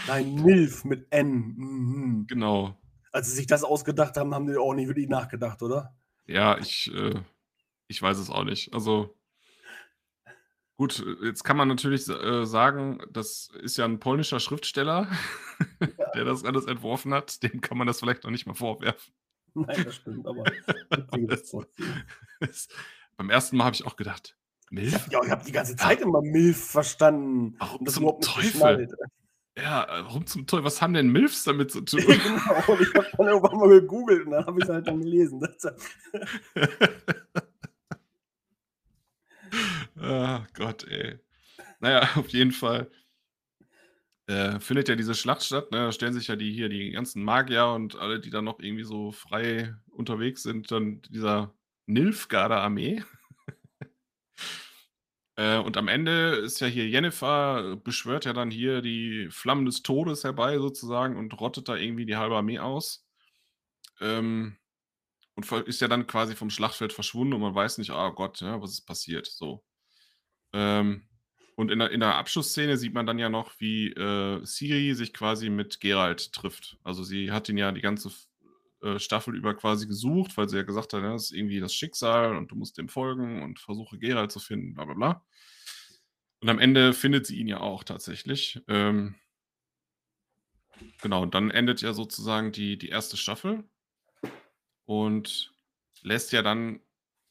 [0.07, 1.55] Nein, Milf mit N.
[1.57, 2.27] Mhm.
[2.29, 2.77] Genau.
[3.12, 5.94] Als sie sich das ausgedacht haben, haben die auch nicht wirklich nachgedacht, oder?
[6.27, 7.14] Ja, ich, äh,
[7.88, 8.73] Ich weiß es auch nicht.
[8.75, 9.17] Also
[10.79, 15.09] gut, jetzt kann man natürlich äh, sagen, das ist ja ein polnischer Schriftsteller,
[16.14, 17.43] der das alles entworfen hat.
[17.43, 19.12] Dem kann man das vielleicht noch nicht mal vorwerfen.
[19.55, 20.45] Nein, das stimmt, aber
[21.29, 21.53] Das,
[22.41, 22.69] das,
[23.17, 24.37] beim ersten Mal habe ich auch gedacht,
[24.71, 25.09] Milf?
[25.11, 27.57] Ja, ich habe die ganze Zeit immer Milf verstanden.
[27.59, 28.88] Warum zum Teufel?
[29.57, 30.64] Ja, warum zum Teufel?
[30.64, 32.01] Was haben denn Milfs damit zu tun?
[32.07, 35.01] genau, und ich habe dann irgendwann mal gegoogelt und dann habe ich es halt dann
[35.01, 35.41] gelesen.
[40.00, 41.18] Ah, Gott, ey.
[41.80, 42.90] Naja, auf jeden Fall
[44.26, 45.70] äh, findet ja diese Schlacht statt.
[45.72, 45.78] Ne?
[45.78, 48.84] Da stellen sich ja die hier, die ganzen Magier und alle, die dann noch irgendwie
[48.84, 51.54] so frei unterwegs sind, dann dieser
[51.87, 53.02] Nilfgaarder-Armee.
[55.37, 59.82] äh, und am Ende ist ja hier Jennifer, beschwört ja dann hier die Flammen des
[59.82, 63.06] Todes herbei sozusagen und rottet da irgendwie die halbe Armee aus.
[64.00, 64.58] Ähm,
[65.37, 68.61] und ist ja dann quasi vom Schlachtfeld verschwunden und man weiß nicht, ah Gott, ja,
[68.61, 69.26] was ist passiert?
[69.26, 69.64] So.
[70.52, 71.02] Ähm,
[71.56, 75.12] und in der, in der Abschlussszene sieht man dann ja noch, wie äh, Ciri sich
[75.12, 76.78] quasi mit Geralt trifft.
[76.84, 78.11] Also sie hat ihn ja die ganze
[78.80, 81.74] äh, Staffel über quasi gesucht, weil sie ja gesagt hat, ja, das ist irgendwie das
[81.74, 85.26] Schicksal und du musst dem folgen und versuche Geralt zu finden, bla bla bla.
[86.40, 88.61] Und am Ende findet sie ihn ja auch tatsächlich.
[88.68, 89.16] Ähm,
[91.02, 93.64] genau, und dann endet ja sozusagen die, die erste Staffel
[94.84, 95.52] und
[96.02, 96.80] lässt ja dann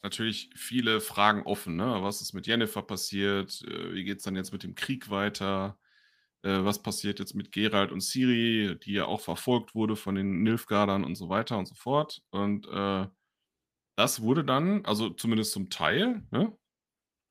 [0.08, 1.76] natürlich viele Fragen offen.
[1.76, 1.98] Ne?
[2.02, 3.62] Was ist mit Jennifer passiert?
[3.68, 5.78] Äh, Wie geht es dann jetzt mit dem Krieg weiter?
[6.44, 10.44] Äh, Was passiert jetzt mit Geralt und Ciri, die ja auch verfolgt wurde von den
[10.44, 12.24] Nilfgaardern und so weiter und so fort.
[12.32, 13.08] Und äh,
[13.98, 16.58] das wurde dann, also zumindest zum Teil, ne?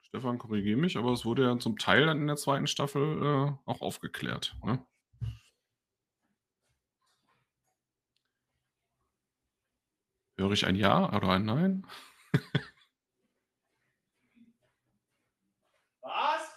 [0.02, 3.70] Stefan, korrigiere mich, aber es wurde ja zum Teil dann in der zweiten Staffel äh,
[3.70, 4.56] auch aufgeklärt.
[4.64, 4.84] Ne?
[10.38, 11.86] Höre ich ein Ja oder ein Nein?
[16.02, 16.50] Was?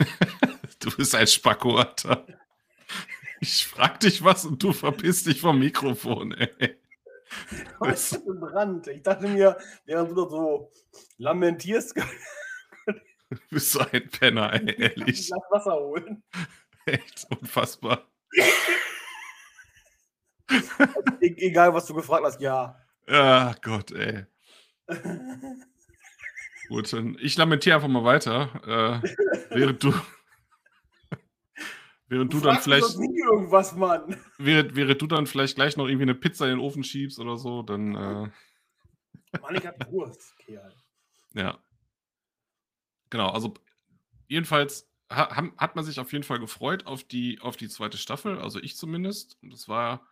[0.80, 2.26] Du bist ein Spacko, Alter.
[3.40, 6.78] Ich frag dich was und du verpisst dich vom Mikrofon, ey.
[7.78, 8.86] Was ist Brand?
[8.88, 10.72] Ich dachte mir, während du da so
[11.16, 11.94] lamentierst,
[13.30, 15.26] Du bist so ein Penner, ey, ich ehrlich.
[15.26, 16.22] Glas Wasser holen.
[16.86, 18.08] Echt unfassbar.
[21.20, 22.78] E egal, was du gefragt hast, ja.
[23.06, 24.24] Ah, Gott, ey.
[26.68, 29.08] Gut, dann ich lamentiere einfach mal weiter, äh,
[29.50, 29.92] während du
[32.08, 34.16] während du dann fragst mich vielleicht nie irgendwas, Mann.
[34.38, 37.36] während während du dann vielleicht gleich noch irgendwie eine Pizza in den Ofen schiebst oder
[37.36, 38.30] so, dann, äh
[39.42, 40.72] Mann, ich hab Wurst, Kerl.
[41.34, 41.58] Ja.
[43.10, 43.54] Genau, also
[44.28, 48.38] jedenfalls ha hat man sich auf jeden Fall gefreut auf die auf die zweite Staffel,
[48.38, 49.36] also ich zumindest.
[49.42, 50.06] Und das war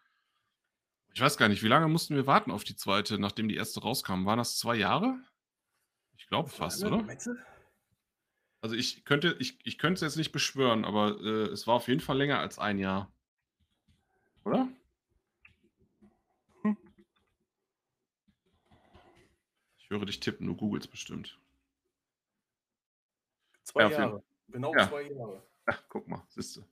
[1.14, 3.80] ich weiß gar nicht, wie lange mussten wir warten auf die zweite, nachdem die erste
[3.80, 4.24] rauskam?
[4.24, 5.18] Waren das 2 Jahre?
[6.16, 7.04] Ich glaube fast, oder?
[8.62, 11.88] Also ich könnte ich ich könnte es jetzt nicht beschwören, aber, äh, es war auf
[11.88, 13.12] jeden Fall länger als ein Jahr.
[14.44, 14.68] Oder?
[16.62, 16.76] Hm.
[19.78, 21.38] Ich höre dich tippen, du googelst bestimmt.
[23.64, 24.22] Zwei Ja, Jahre.
[24.48, 24.88] Genau Ja.
[24.88, 25.42] zwei Jahre.
[25.66, 26.64] Ach, guck mal, siehst du.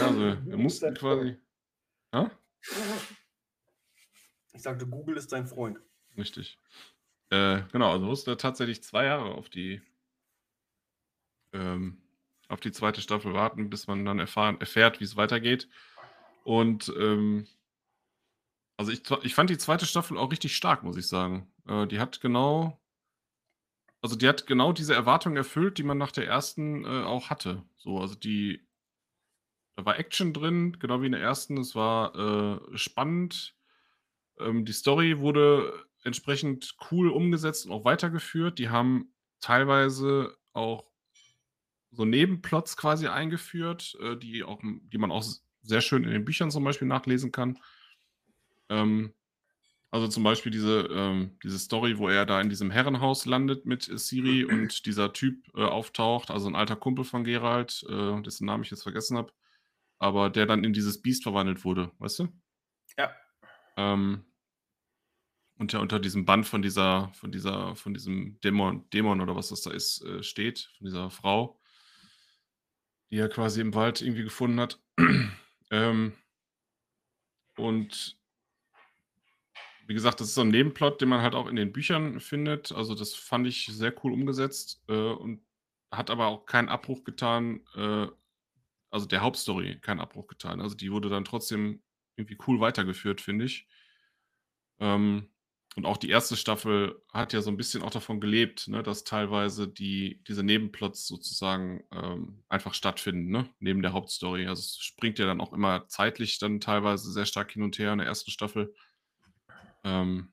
[0.00, 1.38] Also, wir mussten quasi
[2.14, 2.30] Hä?
[4.52, 5.78] Ich sagte, Google ist dein Freund.
[6.16, 6.58] Richtig.
[7.30, 9.80] Äh, genau, also musste tatsächlich 2 Jahre auf die
[11.52, 12.02] ähm,
[12.48, 15.68] auf die zweite Staffel warten, bis man dann erfahren erfährt, wie's weitergeht.
[16.44, 17.46] Und, ähm
[18.76, 21.50] also ich ich fand die zweite Staffel auch richtig stark, muss ich sagen.
[21.68, 22.78] Äh, die hat genau
[24.02, 27.62] also die hat genau diese Erwartungen erfüllt, die man nach der ersten, äh, auch hatte.
[27.76, 28.66] So, also die
[29.76, 31.58] da war Action drin, genau wie in der ersten.
[31.58, 32.14] Es war,
[32.72, 33.54] äh, spannend.
[34.40, 38.58] Ähm, die Story wurde entsprechend cool umgesetzt und auch weitergeführt.
[38.58, 40.90] Die haben teilweise auch
[41.90, 45.24] so Nebenplots quasi eingeführt, äh, die auch die man auch
[45.62, 47.58] sehr schön in den Büchern zum Beispiel nachlesen kann.
[48.70, 49.12] Ähm,
[49.90, 53.88] also zum Beispiel diese ähm, diese Story, wo er da in diesem Herrenhaus landet mit,
[53.88, 58.46] äh, Ciri und dieser Typ, äh, auftaucht, also 'n alter Kumpel von Geralt, äh, dessen
[58.46, 59.32] Namen ich jetzt vergessen habe,
[60.02, 62.28] aber der dann in dieses Biest verwandelt wurde, weißt du?
[62.98, 63.12] Ja.
[63.76, 64.24] Ähm
[65.58, 69.48] und der unter diesem Band von dieser von dieser von diesem Dämon Dämon oder was
[69.48, 71.58] das da ist, äh, steht, von dieser Frau
[73.12, 74.80] die er quasi im Wald irgendwie gefunden hat.
[75.70, 76.12] Ähm
[77.58, 78.16] und
[79.86, 82.72] wie gesagt, das ist so 'n Nebenplot, den man halt auch in den Büchern findet.
[82.72, 85.42] Also, das fand ich sehr cool umgesetzt, äh, und
[85.90, 88.06] hat aber auch keinen Abbruch getan, äh
[88.92, 90.60] also der Hauptstory keinen Abbruch getan.
[90.60, 91.82] Also, die wurde dann trotzdem
[92.16, 93.68] irgendwie cool weitergeführt, finde ich.
[94.80, 95.28] Ähm,
[95.76, 99.04] und auch die erste Staffel hat ja so ein bisschen auch davon gelebt, ne, dass
[99.04, 104.46] teilweise die diese Nebenplots sozusagen, ähm, einfach stattfinden, ne, neben der Hauptstory.
[104.46, 107.92] Also, es springt ja dann auch immer zeitlich dann teilweise sehr stark hin und her
[107.92, 108.74] in der ersten Staffel.
[109.84, 110.32] Ähm,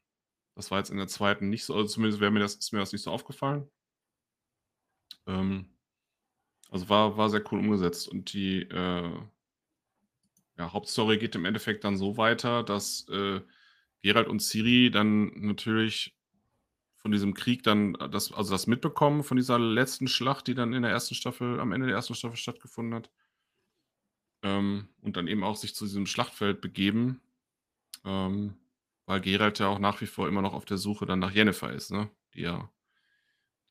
[0.56, 2.80] das war jetzt in der zweiten nicht so also, zumindest wäre mir das ist mir
[2.80, 3.70] das nicht so aufgefallen.
[5.28, 5.70] Ähm,
[6.70, 9.12] also, war war sehr cool umgesetzt und die, äh
[10.58, 13.42] ja, Hauptstory geht im Endeffekt dann so weiter, dass, äh
[14.02, 16.16] Geralt und Ciri dann natürlich
[16.98, 20.74] von diesem Krieg dann äh, das also das mitbekommen von dieser letzten Schlacht, die dann
[20.74, 23.10] in der ersten Staffel am Ende der ersten Staffel stattgefunden hat.
[24.44, 27.22] Ähm, und dann eben auch sich zu diesem Schlachtfeld begeben,
[28.06, 28.58] ähm,
[29.06, 31.72] weil Geralt ja auch nach wie vor immer noch auf der Suche dann nach Jennifer
[31.74, 32.10] ist, ne?
[32.36, 32.72] Die ja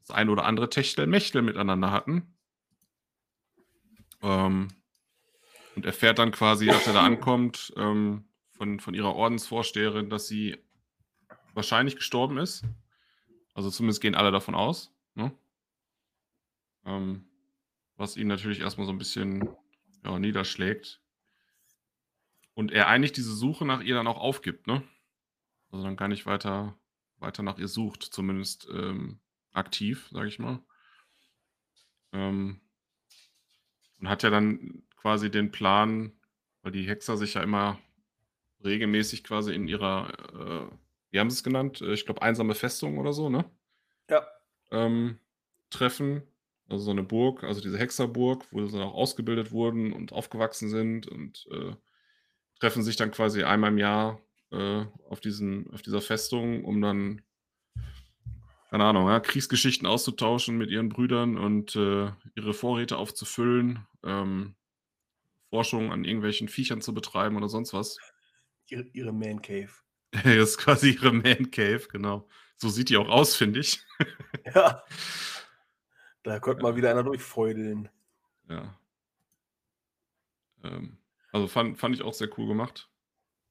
[0.01, 2.38] das ein oder andere Techtelmechtel miteinander hatten.
[4.23, 4.69] Ähm,
[5.77, 8.25] und erfährt dann quasi, als er da ankommt, ähm
[8.59, 10.59] von, von ihrer Ordensvorsteherin, dass sie
[11.55, 12.65] wahrscheinlich gestorben ist.
[13.55, 14.93] Also zumindest gehen alle davon aus.
[15.15, 15.33] Ne?
[16.85, 17.25] Ähm,
[17.97, 19.49] was ihn natürlich erstmal so ein bisschen
[20.05, 21.01] ja, niederschlägt.
[22.55, 24.83] Und er eigentlich diese Suche nach ihr dann auch aufgibt, ne?
[25.71, 26.77] Also dann gar nicht weiter,
[27.19, 29.21] weiter nach ihr sucht, zumindest ähm,
[29.53, 30.61] aktiv, sage ich mal.
[32.13, 32.61] Ähm,
[34.01, 36.13] und hat ja dann quasi den Plan,
[36.63, 37.79] weil die Hexer sich ja immer
[38.65, 40.77] regelmäßig quasi in ihrer, äh,
[41.11, 41.81] wie haben sie es genannt?
[41.81, 43.45] Äh, ich glaube, einsame Festung oder so, ne?
[44.11, 44.27] Ja.
[44.71, 45.19] Ähm,
[45.71, 46.23] treffen.
[46.69, 51.07] Also so eine Burg, also diese Hexerburg, wo sie auch ausgebildet wurden und aufgewachsen sind
[51.07, 51.75] und äh,
[52.61, 57.23] treffen sich dann quasi einmal im Jahr äh, auf, diesen, auf dieser Festung, um dann,
[58.69, 64.55] keine Ahnung, ja, Kriegsgeschichten auszutauschen mit ihren Brüdern und äh, ihre Vorräte aufzufüllen, ähm,
[65.51, 67.99] Forschung an irgendwelchen Viechern zu betreiben oder sonst was
[68.71, 69.71] ihre, ihre Man Cave.
[70.13, 72.29] das ist quasi ihre Man Cave, genau.
[72.57, 73.81] So sieht die auch aus, finde ich.
[74.55, 74.83] ja.
[76.23, 77.89] Da könnte mal wieder einer durchfeudeln.
[78.49, 78.79] Ja.
[80.65, 80.99] Ähm,
[81.33, 82.91] also fand, fand ich auch sehr cool gemacht.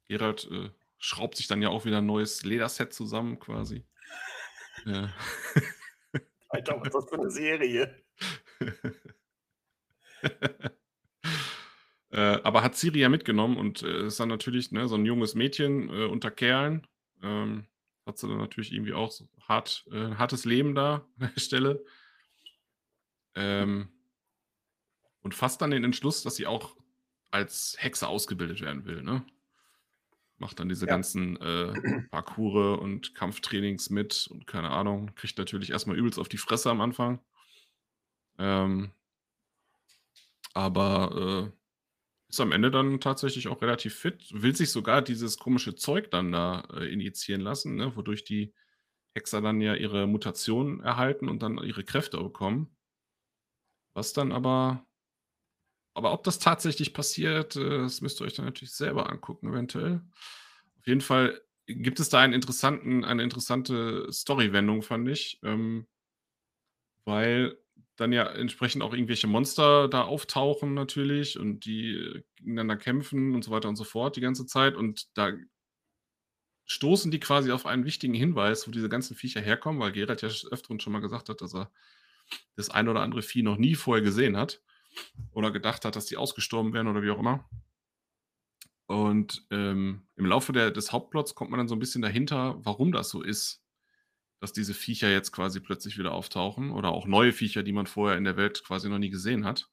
[0.08, 3.86] Gerald äh, schraubt sich dann ja auch wieder ein neues Lederset zusammen, quasi.
[4.86, 5.10] Ja.
[6.50, 8.04] Alter, was ist das für eine Serie?
[12.10, 15.36] Äh, aber hat Siri ja mitgenommen und äh, ist dann natürlich ne, so ein junges
[15.36, 16.88] Mädchen äh, unter Kerlen.
[17.22, 17.68] Ähm,
[18.06, 21.84] hat sie dann natürlich irgendwie auch so hart, äh, hartes Leben da an der Stelle.
[23.36, 23.90] Ähm,
[25.22, 26.78] und fasst dann den Entschluss, dass sie auch
[27.30, 29.04] als Hexe ausgebildet werden will.
[29.04, 29.26] Ne?
[30.40, 30.92] Macht dann diese ja.
[30.92, 35.14] ganzen äh, Parcours und Kampftrainings mit und keine Ahnung.
[35.16, 37.20] Kriegt natürlich erstmal übelst auf die Fresse am Anfang.
[38.38, 38.92] Ähm,
[40.54, 41.58] aber äh,
[42.30, 46.32] ist am Ende dann tatsächlich auch relativ fit, will sich sogar dieses komische Zeug dann
[46.32, 48.54] da, äh, injizieren lassen, ne, wodurch die
[49.16, 52.76] Hexer dann ja ihre Mutationen erhalten und dann ihre Kräfte bekommen.
[53.94, 54.87] Was dann aber
[55.98, 60.02] aber ob das tatsächlich passiert, äh, das müsst ihr euch dann natürlich selber angucken eventuell.
[60.80, 65.88] Auf jeden Fall gibt es da einen interessanten eine interessante Storywendung, fand ich, ähm
[67.06, 67.58] weil
[67.96, 73.44] dann ja entsprechend auch irgendwelche Monster da auftauchen natürlich und die äh, gegeneinander kämpfen und
[73.44, 74.76] so weiter und so fort die ganze Zeit.
[74.76, 75.32] Und da
[76.66, 80.30] stoßen die quasi auf einen wichtigen Hinweis, wo diese ganzen Viecher herkommen, weil Geralt ja
[80.52, 81.72] öfteren schon mal gesagt hat, dass er
[82.56, 84.62] das ein oder andere Vieh noch nie vorher gesehen hat
[85.32, 87.50] oder gedacht hat, dass die ausgestorben wären oder wie auch immer.
[88.88, 92.92] Und ähm, im Laufe der, des Hauptplots kommt man dann so ein bisschen dahinter, warum
[92.92, 93.62] das so ist
[94.40, 98.18] dass diese Viecher jetzt quasi plötzlich wieder auftauchen oder auch neue Viecher, die man vorher
[98.18, 99.70] in der Welt quasi noch nie gesehen hat.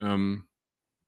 [0.00, 0.46] Ähm,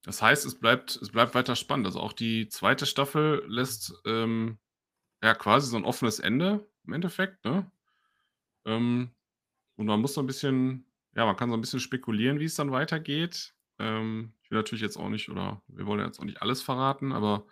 [0.03, 1.87] das heißt, es bleibt, es bleibt weiter spannend.
[1.87, 4.59] Also auch die zweite Staffel lässt ähm,
[5.23, 7.45] ja quasi so ein offenes Ende im Endeffekt.
[7.45, 7.71] Ne?
[8.67, 9.15] Ähm,
[9.77, 12.55] und man muss so ein bisschen, ja, man kann so ein bisschen spekulieren, wie es
[12.55, 13.55] dann weitergeht.
[13.79, 17.13] Ähm, ich will natürlich jetzt auch nicht, oder wir wollen jetzt auch nicht alles verraten,
[17.13, 17.47] aber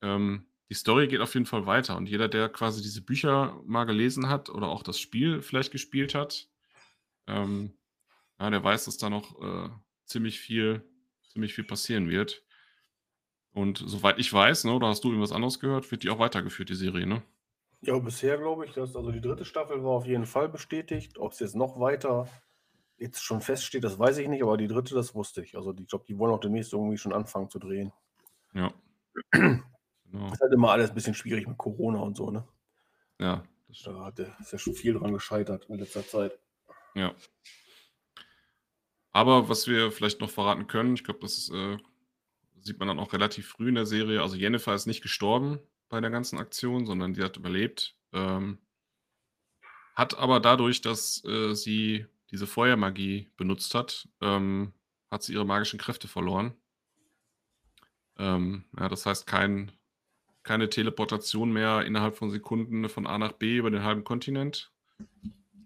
[0.00, 3.84] ähm, die Story geht auf jeden Fall weiter und jeder, der quasi diese Bücher mal
[3.84, 6.48] gelesen hat oder auch das Spiel vielleicht gespielt hat,
[7.26, 7.74] ähm,
[8.40, 9.68] ja, der weiß, dass da noch äh,
[10.06, 10.82] ziemlich viel,
[11.28, 12.42] ziemlich viel passieren wird.
[13.52, 16.70] Und soweit ich weiß, ne, oder hast du irgendwas anderes gehört, wird die auch weitergeführt,
[16.70, 17.22] die Serie, ne?
[17.82, 21.18] Ja, bisher glaube ich, dass also die dritte Staffel war auf jeden Fall bestätigt.
[21.18, 22.28] Ob es jetzt noch weiter
[23.02, 25.56] jetzt schon feststeht, das weiß ich nicht, aber die dritte, das wusste ich.
[25.56, 27.92] Also ich glaube, die wollen auch demnächst irgendwie schon anfangen zu drehen.
[28.54, 28.72] Ja.
[30.12, 30.30] Genau.
[30.30, 32.46] Ist halt immer alles ein bisschen schwierig mit Corona und so, ne?
[33.18, 33.44] Ja.
[33.84, 36.38] Da hat der, ist ja schon viel dran gescheitert in letzter Zeit.
[36.94, 37.14] Ja.
[39.12, 41.78] Aber was wir vielleicht noch verraten können, ich glaube, das äh,
[42.60, 44.22] sieht man dann auch relativ früh in der Serie.
[44.22, 47.96] Also Jennifer ist nicht gestorben bei der ganzen Aktion, sondern die hat überlebt.
[48.12, 48.58] Ähm,
[49.94, 54.72] hat aber dadurch, dass äh, sie diese Feuermagie benutzt hat, ähm,
[55.10, 56.54] hat sie ihre magischen Kräfte verloren.
[58.18, 59.70] Ähm, ja, das heißt, kein,
[60.42, 64.72] keine Teleportation mehr innerhalb von Sekunden von A nach B über den halben Kontinent,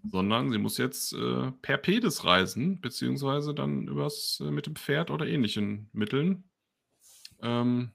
[0.09, 5.09] sondern sie muss jetzt äh, per Pedis reisen, beziehungsweise dann übers äh, mit dem Pferd
[5.09, 6.43] oder ähnlichen Mitteln.
[7.41, 7.91] Ähm,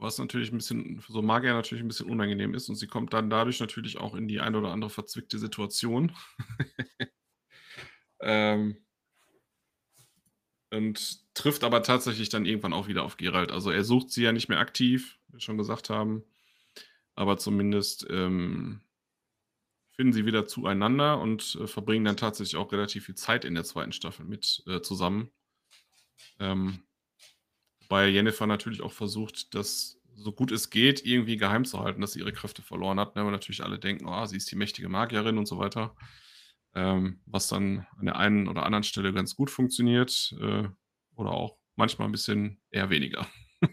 [0.00, 3.30] was natürlich ein bisschen, so Magier natürlich ein bisschen unangenehm ist und sie kommt dann
[3.30, 6.12] dadurch natürlich auch in die eine oder andere verzwickte Situation.
[8.20, 8.76] ähm,
[10.70, 13.50] und trifft aber tatsächlich dann irgendwann auch wieder auf Geralt.
[13.52, 16.24] Also er sucht sie ja nicht mehr aktiv, wie wir schon gesagt haben,
[17.14, 18.80] aber zumindest ähm,
[19.96, 23.64] finden sie wieder zueinander und äh, verbringen dann tatsächlich auch relativ viel Zeit in der
[23.64, 25.30] zweiten Staffel mit äh, zusammen.
[26.38, 26.84] Ähm,
[27.90, 32.12] Wobei Jennifer natürlich auch versucht, das so gut es geht irgendwie geheim zu halten, dass
[32.12, 33.16] sie ihre Kräfte verloren hat.
[33.16, 33.22] Ne?
[33.22, 35.96] Aber natürlich alle denken, oh, sie ist die mächtige Magierin und so weiter.
[36.72, 40.68] Ähm, was dann an der einen oder anderen Stelle ganz gut funktioniert äh,
[41.16, 43.26] oder auch manchmal ein bisschen eher weniger.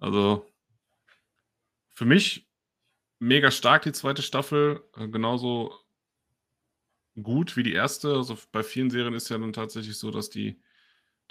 [0.00, 0.50] also
[1.90, 2.48] für mich
[3.20, 5.72] mega stark die zweite Staffel, äh, genauso
[7.22, 8.14] gut wie die erste.
[8.14, 10.60] Also bei vielen Serien ist ja dann tatsächlich so, dass die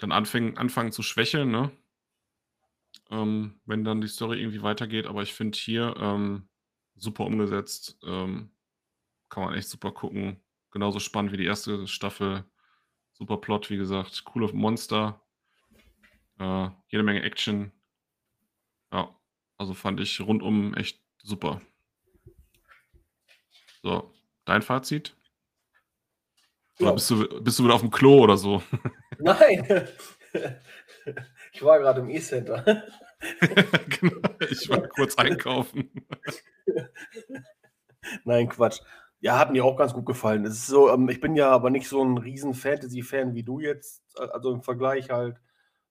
[0.00, 1.70] dann anfangen, anfangen zu schwächeln, ne?
[3.10, 5.06] Ähm, wenn dann die Story irgendwie weitergeht.
[5.06, 6.48] Aber ich finde hier ähm,
[6.96, 7.98] super umgesetzt.
[8.04, 8.50] Ähm,
[9.28, 10.42] kann man echt super gucken.
[10.70, 12.44] Genauso spannend wie die erste Staffel.
[13.12, 14.24] Super Plot, wie gesagt.
[14.24, 15.20] Coole Monster.
[16.38, 17.72] Äh, jede Menge Action.
[18.92, 19.14] Ja,
[19.58, 21.60] also fand ich rundum echt super.
[23.82, 24.14] So,
[24.46, 25.14] dein Fazit?
[26.80, 28.62] Oder bist du, bist du wieder auf dem Klo oder so?
[29.18, 29.88] Nein,
[31.52, 32.64] ich war gerade im E-Center.
[34.00, 35.90] genau, ich war kurz einkaufen.
[38.24, 38.80] Nein, Quatsch.
[39.20, 40.46] Ja, hat mir auch ganz gut gefallen.
[40.46, 43.60] Es ist so, ähm, ich bin ja aber nicht so ein riesen Fantasy-Fan wie du
[43.60, 45.36] jetzt, also im Vergleich halt.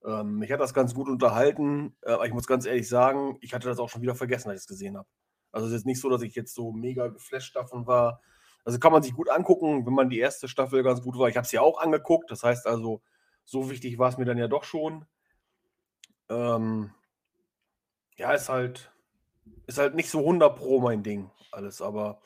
[0.04, 3.54] Ähm, mich hat das ganz gut unterhalten, äh, aber ich muss ganz ehrlich sagen, ich
[3.54, 5.08] hatte das auch schon wieder vergessen, als ich es gesehen habe.
[5.52, 8.21] Also es ist jetzt nicht so, dass ich jetzt so mega geflasht davon war.
[8.70, 11.28] Also kann man sich gut angucken, wenn man die erste Staffel ganz gut war.
[11.28, 13.02] Ich habe es ja auch angeguckt, das heißt also,
[13.44, 15.08] so wichtig war es mir dann ja doch schon.
[16.30, 16.92] Ähm,
[18.16, 18.92] ja, ist halt,
[19.66, 22.22] ist halt nicht so 100 Pro mein Ding alles, aber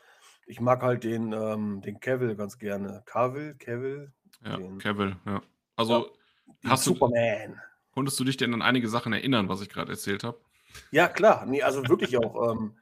[0.45, 3.03] ich mag halt den, ähm, den Cavill ganz gerne.
[3.05, 4.11] Cavill, Cavill.
[4.43, 5.41] Ja, den, Cavill, ja.
[5.77, 6.11] Also
[6.61, 7.61] den hast du, Superman.
[7.93, 10.41] konntest du dich denn an einige Sachen erinnern, was ich gerade erzählt habe?
[10.91, 11.45] Ja, klar.
[11.45, 12.77] Nee, also wirklich auch ähm,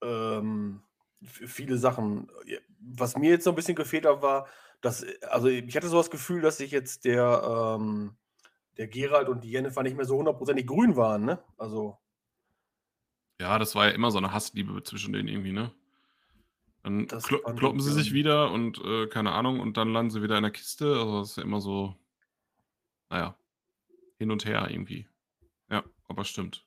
[0.00, 0.82] ähm,
[1.24, 2.30] viele Sachen.
[2.80, 4.46] Was mir jetzt so ein bisschen gefehlt hat, war,
[4.80, 8.16] dass, also ich hatte so das Gefühl, dass sich jetzt der, ähm,
[8.76, 11.42] der Gerald und die Jennifer nicht mehr so hundertprozentig grün waren, ne?
[11.58, 11.98] Also,
[13.40, 15.72] Ja, das war ja immer so eine Hassliebe zwischen denen irgendwie, ne?
[16.82, 20.36] Dann fand kloppen sie sich wieder und äh, keine Ahnung, und dann landen sie wieder
[20.36, 20.86] in der Kiste.
[20.86, 21.94] Also das ist ja immer so,
[23.08, 23.36] naja,
[24.18, 25.06] hin und her irgendwie.
[25.70, 26.66] Ja, aber stimmt.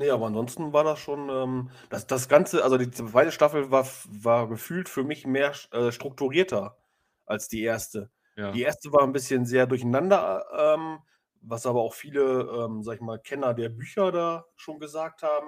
[0.00, 3.86] Nee, aber ansonsten war das schon, ähm, das, das Ganze, also die zweite Staffel war,
[4.08, 6.78] war gefühlt für mich mehr äh, strukturierter
[7.26, 8.10] als die erste.
[8.34, 8.50] Ja.
[8.52, 10.46] Die erste war ein bisschen sehr durcheinander,
[10.78, 11.00] ähm,
[11.42, 12.22] was aber auch viele,
[12.64, 15.46] ähm, sag ich mal, Kenner der Bücher da schon gesagt haben,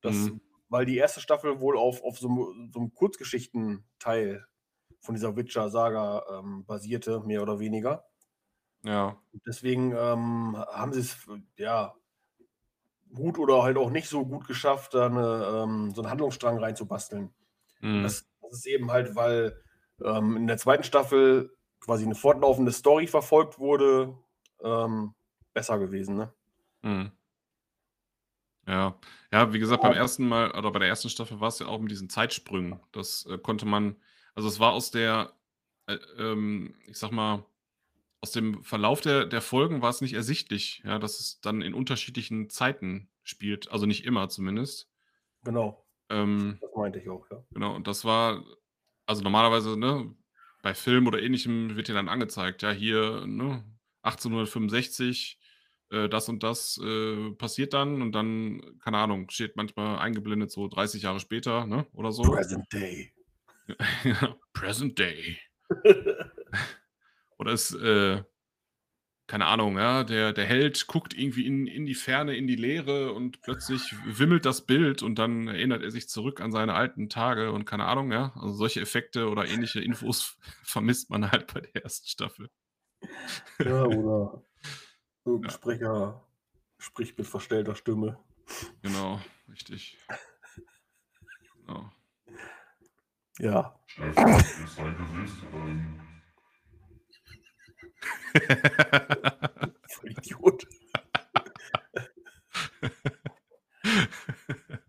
[0.00, 0.40] dass, Mhm.
[0.68, 4.46] weil die erste Staffel wohl auf, auf so, einem- so einem Kurzgeschichtenteil
[5.00, 8.04] von dieser Witcher-Saga ähm, basierte, mehr oder weniger.
[8.84, 9.16] Ja.
[9.46, 11.16] Deswegen ähm, haben sie es,
[11.56, 11.94] ja,
[13.14, 17.30] gut oder halt auch nicht so gut geschafft, da eine, ähm, so einen Handlungsstrang reinzubasteln.
[17.80, 18.02] Mhm.
[18.02, 19.60] Das, das ist eben halt, weil
[20.04, 24.16] ähm, in der zweiten Staffel quasi eine fortlaufende Story verfolgt wurde,
[24.62, 25.14] ähm,
[25.52, 26.16] besser gewesen.
[26.16, 26.32] Ne?
[26.82, 27.12] Mhm.
[28.66, 28.98] Ja.
[29.32, 31.80] Ja, wie gesagt, beim ersten Mal oder bei der ersten Staffel war es ja auch
[31.80, 32.78] mit diesen Zeitsprüngen.
[32.92, 33.96] Das äh, konnte man,
[34.34, 35.32] also es war aus der,
[35.86, 37.44] äh, ähm, ich sag mal,
[38.20, 41.74] aus dem Verlauf der, der Folgen war es nicht ersichtlich, ja, dass es dann in
[41.74, 43.70] unterschiedlichen Zeiten spielt.
[43.70, 44.88] Also nicht immer zumindest.
[45.44, 47.44] Genau, Ähm, das meinte ich auch, ja.
[47.50, 48.44] Genau, und das war,
[49.06, 50.14] also normalerweise, ne,
[50.62, 53.64] bei Film oder ähnlichem wird dir dann angezeigt, ja, hier, ne,
[54.02, 55.38] 1865,
[55.90, 60.68] äh, das und das äh, passiert dann und dann, keine Ahnung, steht manchmal eingeblendet so
[60.68, 62.22] 30 Jahre später, ne, oder so.
[62.22, 63.12] Present Day.
[64.04, 65.38] Ja, Present Day.
[67.38, 68.22] Oder es, äh,
[69.32, 73.14] keine Ahnung, ja, der, der Held guckt irgendwie in, in die Ferne, in die Leere
[73.14, 77.50] und plötzlich wimmelt das Bild und dann erinnert er sich zurück an seine alten Tage
[77.50, 78.34] und keine Ahnung, ja.
[78.34, 82.50] Also solche Effekte oder ähnliche Infos vermisst man halt bei der ersten Staffel.
[83.58, 84.44] ja, oder
[85.24, 85.56] irgendein Ja.
[85.56, 86.28] Sprecher
[86.76, 88.18] Spricht mit verstellter Stimme.
[88.82, 89.18] Genau,
[89.48, 89.96] richtig.
[91.56, 91.90] Genau.
[93.38, 93.80] Ja.
[93.96, 96.01] Ist Voll
[100.04, 100.66] Idiot.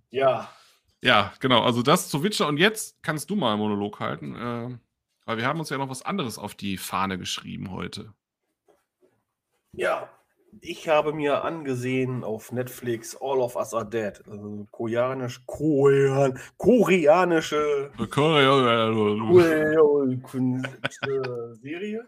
[0.10, 0.50] ja.
[1.02, 1.62] Ja, genau.
[1.64, 2.48] Also das zu Witcher.
[2.48, 4.78] Und jetzt kannst du mal einen Monolog halten, äh,
[5.26, 8.14] weil wir haben uns ja noch was anderes auf die Fahne geschrieben heute.
[9.74, 10.10] Ja.
[10.62, 14.22] Ich habe mir angesehen auf Netflix All of Us Are Dead.
[14.30, 18.92] Also koreanisch, Korean, koreanische Korea-
[20.22, 20.52] Korea-
[21.56, 22.08] Serie.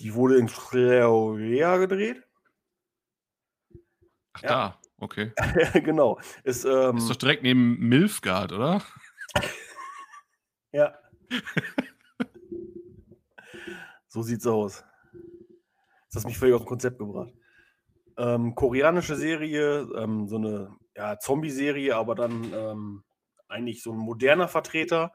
[0.00, 2.22] Die wurde in Korea gedreht.
[4.34, 4.48] Ach Ja.
[4.48, 5.32] da, okay.
[5.84, 6.18] Genau.
[6.42, 8.82] Ist, ähm, Ist doch direkt neben Milfgard, oder?
[10.72, 10.98] ja.
[14.08, 14.84] so sieht's aus.
[16.12, 17.32] Das hat mich völlig aus dem Konzept gebracht.
[18.16, 23.04] Ähm, koreanische Serie, ähm, so eine ja, Zombie-Serie, aber dann ähm,
[23.48, 25.12] eigentlich so ein moderner Vertreter.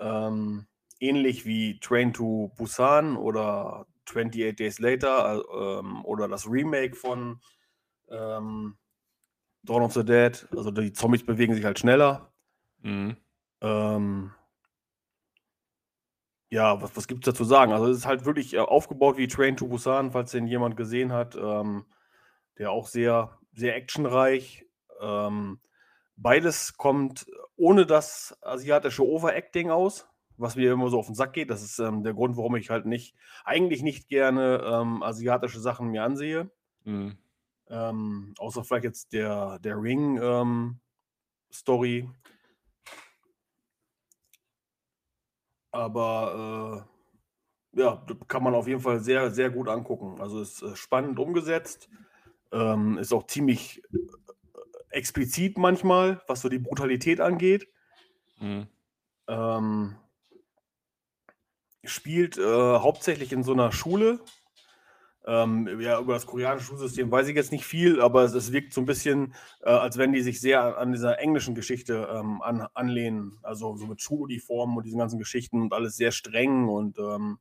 [0.00, 0.66] Ähm,
[1.00, 7.40] ähnlich wie Train to Busan oder 28 Days Later äh, ähm, oder das Remake von
[8.08, 8.78] ähm,
[9.62, 10.46] Dawn of the Dead.
[10.56, 12.32] Also die Zombies bewegen sich halt schneller.
[12.82, 13.16] Mhm.
[13.60, 14.32] Ähm,
[16.50, 17.72] ja, was, was gibt es dazu sagen?
[17.72, 21.12] Also es ist halt wirklich äh, aufgebaut wie Train to Busan, falls den jemand gesehen
[21.12, 21.36] hat.
[21.36, 21.84] Ähm,
[22.58, 24.66] der auch sehr, sehr actionreich.
[25.00, 25.60] Ähm,
[26.16, 30.08] beides kommt ohne das asiatische Overacting aus,
[30.38, 31.50] was mir immer so auf den Sack geht.
[31.50, 33.14] Das ist ähm, der Grund, warum ich halt nicht,
[33.44, 36.50] eigentlich nicht gerne ähm, asiatische Sachen mir ansehe.
[36.84, 37.18] Mhm.
[37.68, 40.78] Ähm, außer vielleicht jetzt der, der Ring-Story.
[45.70, 46.86] Aber
[47.74, 50.20] äh, ja, kann man auf jeden Fall sehr, sehr gut angucken.
[50.20, 51.90] Also ist äh, spannend umgesetzt.
[52.50, 53.98] Ähm, ist auch ziemlich äh,
[54.90, 57.68] explizit manchmal, was so die Brutalität angeht.
[58.40, 58.66] Mhm.
[59.26, 59.96] Ähm,
[61.88, 64.20] spielt äh, hauptsächlich in so einer Schule.
[65.26, 68.72] Ähm, ja, über das koreanische Schulsystem weiß ich jetzt nicht viel, aber es, es wirkt
[68.72, 72.66] so ein bisschen, äh, als wenn die sich sehr an, dieser englischen Geschichte ähm, an,
[72.74, 73.38] anlehnen.
[73.42, 77.38] Also so mit Schuluniformen und diesen ganzen Geschichten und alles sehr streng und ähm,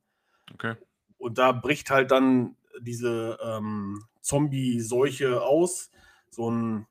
[0.54, 0.76] Okay.
[1.18, 5.90] und da bricht halt dann diese ähm, Zombie-Seuche aus.
[6.30, 6.88] So ein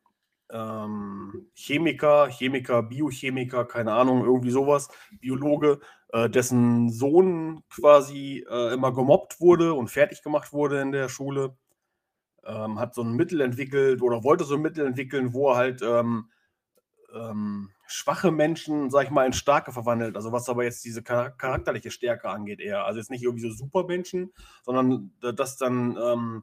[0.51, 4.89] ähm, Chemiker, Chemiker, Biochemiker, keine Ahnung, irgendwie sowas,
[5.21, 5.81] Biologe,
[6.13, 11.57] äh, dessen Sohn quasi äh, immer gemobbt wurde und fertig gemacht wurde in der Schule,
[12.45, 15.83] ähm, hat so ein Mittel entwickelt oder wollte so ein Mittel entwickeln, wo er halt
[15.83, 16.31] ähm,
[17.15, 20.17] ähm, schwache Menschen, sag ich mal, in starke verwandelt.
[20.17, 22.85] Also was aber jetzt diese char charakterliche Stärke angeht eher.
[22.85, 24.33] Also jetzt nicht irgendwie so Supermenschen,
[24.65, 26.43] sondern da- dass dann ähm,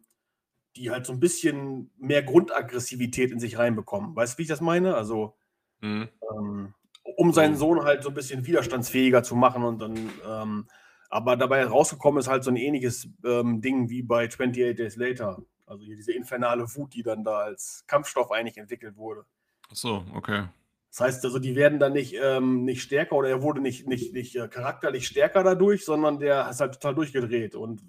[0.76, 4.16] die halt so ein bisschen mehr Grundaggressivität in sich reinbekommen.
[4.16, 4.96] Weißt du, wie ich das meine?
[4.96, 5.36] Also
[5.82, 6.10] Mhm.
[6.38, 6.74] ähm,
[7.18, 10.68] um seinen Sohn halt so ein bisschen widerstandsfähiger zu machen und dann, ähm,
[11.10, 15.44] aber dabei rausgekommen ist halt so ein ähnliches ähm, Ding wie bei 28 Days Later.
[15.66, 19.26] Also hier diese infernale Wut, die dann da als Kampfstoff eigentlich entwickelt wurde.
[19.70, 20.46] Ach so, okay.
[20.90, 24.14] Das heißt also, die werden dann nicht, ähm, nicht stärker oder er wurde nicht, nicht,
[24.14, 27.56] nicht äh, charakterlich stärker dadurch, sondern der ist halt total durchgedreht.
[27.56, 27.84] Und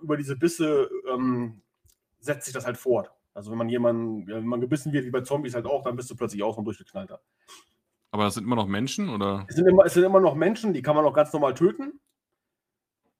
[0.00, 1.60] über diese Bisse ähm,
[2.24, 3.10] setzt sich das halt fort.
[3.34, 6.10] Also wenn man jemanden, wenn man gebissen wird, wie bei Zombies halt auch, dann bist
[6.10, 7.20] du plötzlich auch so ein durchgeknallter.
[8.12, 9.44] Aber das sind immer noch Menschen, oder?
[9.48, 12.00] Es sind, immer, es sind immer noch Menschen, die kann man auch ganz normal töten.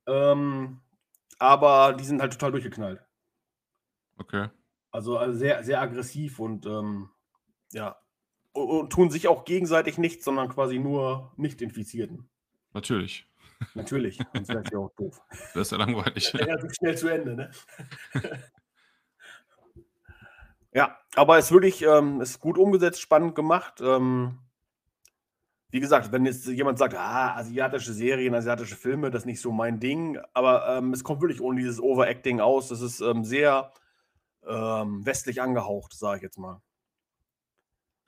[0.06, 0.80] Ähm,
[1.38, 3.04] aber die sind halt total durchgeknallt.
[4.18, 4.48] Okay.
[4.92, 7.10] Also, also sehr, sehr aggressiv und ähm,
[7.72, 7.96] ja.
[8.52, 12.28] Und, und tun sich auch gegenseitig nichts, sondern quasi nur Nicht-Infizierten.
[12.72, 13.26] Natürlich.
[13.74, 15.20] Natürlich, sonst wäre es ja auch doof.
[15.54, 16.34] Das ist ja langweilig.
[16.34, 17.50] Relativ schnell zu Ende, ne?
[20.74, 23.80] ja, aber es ist wirklich ähm, ist gut umgesetzt, spannend gemacht.
[23.80, 24.40] Ähm,
[25.70, 29.50] wie gesagt, wenn jetzt jemand sagt, ah, asiatische Serien, asiatische Filme, das ist nicht so
[29.50, 32.68] mein Ding, aber ähm, es kommt wirklich ohne dieses Overacting aus.
[32.68, 33.72] Das ist ähm, sehr
[34.46, 36.60] ähm, westlich angehaucht, sage ich jetzt mal.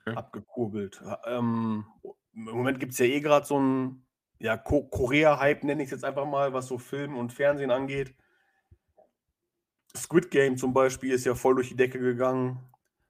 [0.01, 0.15] Okay.
[0.15, 1.01] Abgekurbelt.
[1.25, 1.85] Ähm,
[2.33, 4.05] Im Moment gibt es ja eh gerade so einen
[4.39, 8.15] ja, Ko Korea-Hype, nenne ich es jetzt einfach mal, was so Film und Fernsehen angeht.
[10.03, 12.59] Squid Game zum Beispiel ist ja voll durch die Decke gegangen.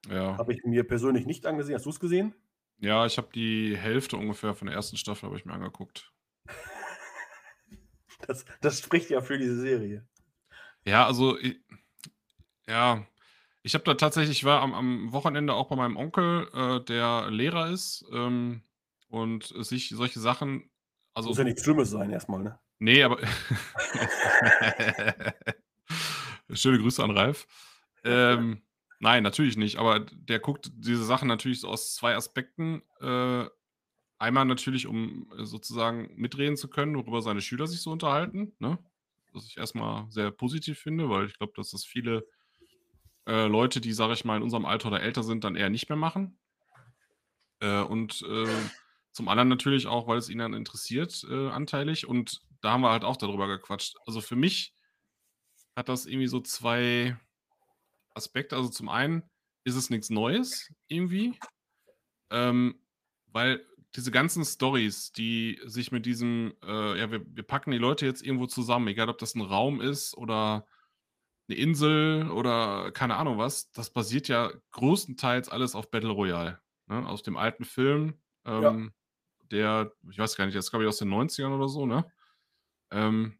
[0.09, 0.37] Ja.
[0.37, 1.75] Habe ich mir persönlich nicht angesehen.
[1.75, 2.33] Hast du es gesehen?
[2.79, 6.11] Ja, ich habe die Hälfte ungefähr von der ersten Staffel habe ich mir angeguckt.
[8.27, 10.03] Das, das spricht ja für diese Serie.
[10.85, 11.63] Ja, also i-
[12.67, 13.05] ja,
[13.61, 17.29] ich habe da tatsächlich, ich war am, am Wochenende auch bei meinem Onkel, äh, der
[17.29, 18.63] Lehrer ist ähm,
[19.09, 20.71] und sich solche Sachen,
[21.13, 22.59] also Muss ja nichts Schlimmes sein, erstmal, ne?
[22.79, 23.19] Nee, aber.
[26.57, 27.47] Schöne Grüße an Ralf.
[28.03, 28.61] ähm,
[28.99, 29.77] nein, natürlich nicht.
[29.77, 32.81] Aber der guckt diese Sachen natürlich so aus zwei Aspekten.
[32.99, 33.45] Äh,
[34.19, 38.53] einmal natürlich, um äh, sozusagen mitreden zu können, worüber seine Schüler sich so unterhalten.
[38.59, 38.77] Ne?
[39.33, 42.25] Was ich erstmal sehr positiv finde, weil ich glaube, dass das viele
[43.27, 45.89] äh, Leute, die, sage ich mal, in unserem Alter oder älter sind, dann eher nicht
[45.89, 46.39] mehr machen.
[47.59, 48.47] Äh, und äh,
[49.11, 52.07] zum anderen natürlich auch, weil es ihn dann interessiert, äh, anteilig.
[52.07, 53.95] Und da haben wir halt auch darüber gequatscht.
[54.05, 54.73] Also für mich
[55.77, 57.17] hat das irgendwie so zwei
[58.15, 58.55] Aspekte.
[58.55, 59.23] Also zum einen
[59.63, 61.39] ist es nichts Neues irgendwie,
[62.31, 62.81] ähm,
[63.27, 63.65] weil
[63.95, 68.23] diese ganzen Stories, die sich mit diesem, äh, ja, wir, wir packen die Leute jetzt
[68.23, 70.67] irgendwo zusammen, egal ob das ein Raum ist oder
[71.47, 76.59] eine Insel oder keine Ahnung was, das basiert ja größtenteils alles auf Battle Royale.
[76.87, 77.07] Ne?
[77.07, 78.69] Aus dem alten Film, Ja.
[78.71, 78.93] ähm,
[79.51, 82.11] der, ich weiß gar nicht, das ist glaube ich aus den 90ern oder so, ne?
[82.91, 83.39] Ähm,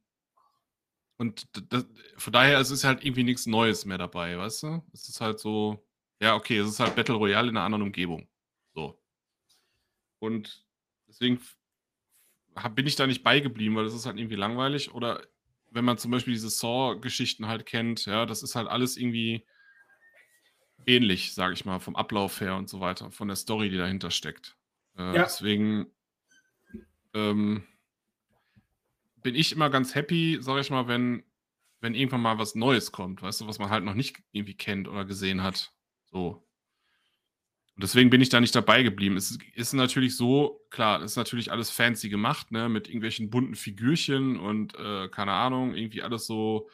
[1.18, 1.86] und das,
[2.18, 4.84] von daher es ist halt irgendwie nichts Neues mehr dabei, weißt du?
[4.94, 5.84] Es ist halt so,
[6.20, 8.28] ja, okay, es ist halt Battle Royale in einer anderen Umgebung.
[8.74, 9.02] So.
[10.20, 10.66] Und
[11.08, 11.40] deswegen
[12.76, 14.94] bin ich da nicht beigeblieben, weil das ist halt irgendwie langweilig.
[14.94, 15.22] Oder
[15.72, 19.46] wenn man zum Beispiel diese Saw-Geschichten halt kennt, ja, das ist halt alles irgendwie
[20.86, 24.12] ähnlich, sage ich mal, vom Ablauf her und so weiter, von der Story, die dahinter
[24.12, 24.56] steckt.
[24.98, 25.24] Äh, Ja.
[25.24, 25.88] Deswegen
[27.14, 27.64] ähm,
[29.24, 31.24] bin ich immer ganz happy, sage ich mal, wenn,
[31.82, 34.88] wenn irgendwann mal was Neues kommt, weißt du, was man halt noch nicht irgendwie kennt
[34.88, 35.74] oder gesehen hat.
[36.06, 36.48] So.
[37.76, 39.18] Und deswegen bin ich da nicht dabei geblieben.
[39.18, 43.56] Es ist natürlich so, klar, es ist natürlich alles fancy gemacht, ne, mit irgendwelchen bunten
[43.56, 46.70] Figürchen und äh, keine Ahnung, irgendwie alles so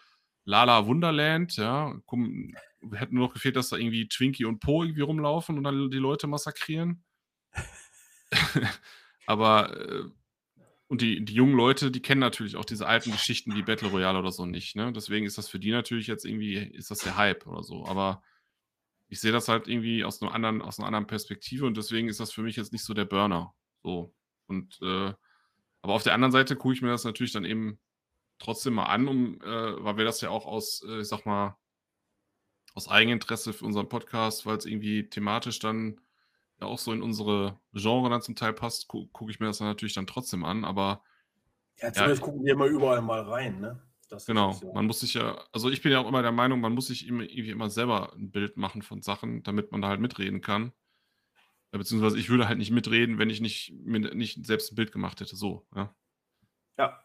[0.45, 1.93] Lala Wunderland, ja.
[2.05, 2.55] Komm,
[2.93, 5.97] hätten nur noch gefehlt, dass da irgendwie Twinkie und Po irgendwie rumlaufen und dann die
[5.97, 7.03] Leute massakrieren.
[9.25, 10.03] Aber äh,
[10.93, 14.19] und die, die jungen Leute, die kennen natürlich auch diese alten Geschichten wie Battle Royale
[14.19, 14.93] oder so nicht, ne?
[14.93, 17.87] Deswegen ist das für die natürlich jetzt irgendwie, ist das der Hype oder so.
[17.87, 18.21] Aber
[19.07, 22.19] ich sehe das halt irgendwie aus einer anderen, aus einer anderen Perspektive und deswegen ist
[22.19, 23.55] das für mich jetzt nicht so der Burner.
[23.81, 24.13] So.
[24.45, 25.13] Und äh,
[25.81, 27.79] aber auf der anderen Seite gucke ich mir das natürlich dann eben
[28.37, 31.57] trotzdem mal an, um, äh, weil wir das ja auch aus, äh, ich sag mal,
[32.75, 35.99] aus Eigeninteresse für unseren Podcast, weil es irgendwie thematisch dann
[36.65, 39.67] auch so in unsere Genre dann zum Teil passt, gu gucke ich mir das dann
[39.67, 40.65] natürlich dann trotzdem an.
[40.65, 41.03] Aber
[41.79, 43.81] Ja, ja, zumindest gucken wir immer überall mal rein, ne?
[44.09, 44.73] Das Genau, ja.
[44.73, 47.07] man muss sich ja, also ich bin ja auch immer der Meinung, man muss sich
[47.07, 50.71] immer, irgendwie immer selber ein Bild machen von Sachen, damit man da halt mitreden kann.
[51.71, 54.91] Ja, beziehungsweise ich würde halt nicht mitreden, wenn ich nicht, mir nicht selbst ein Bild
[54.91, 55.95] gemacht hätte, so, ja.
[56.77, 56.99] Ja,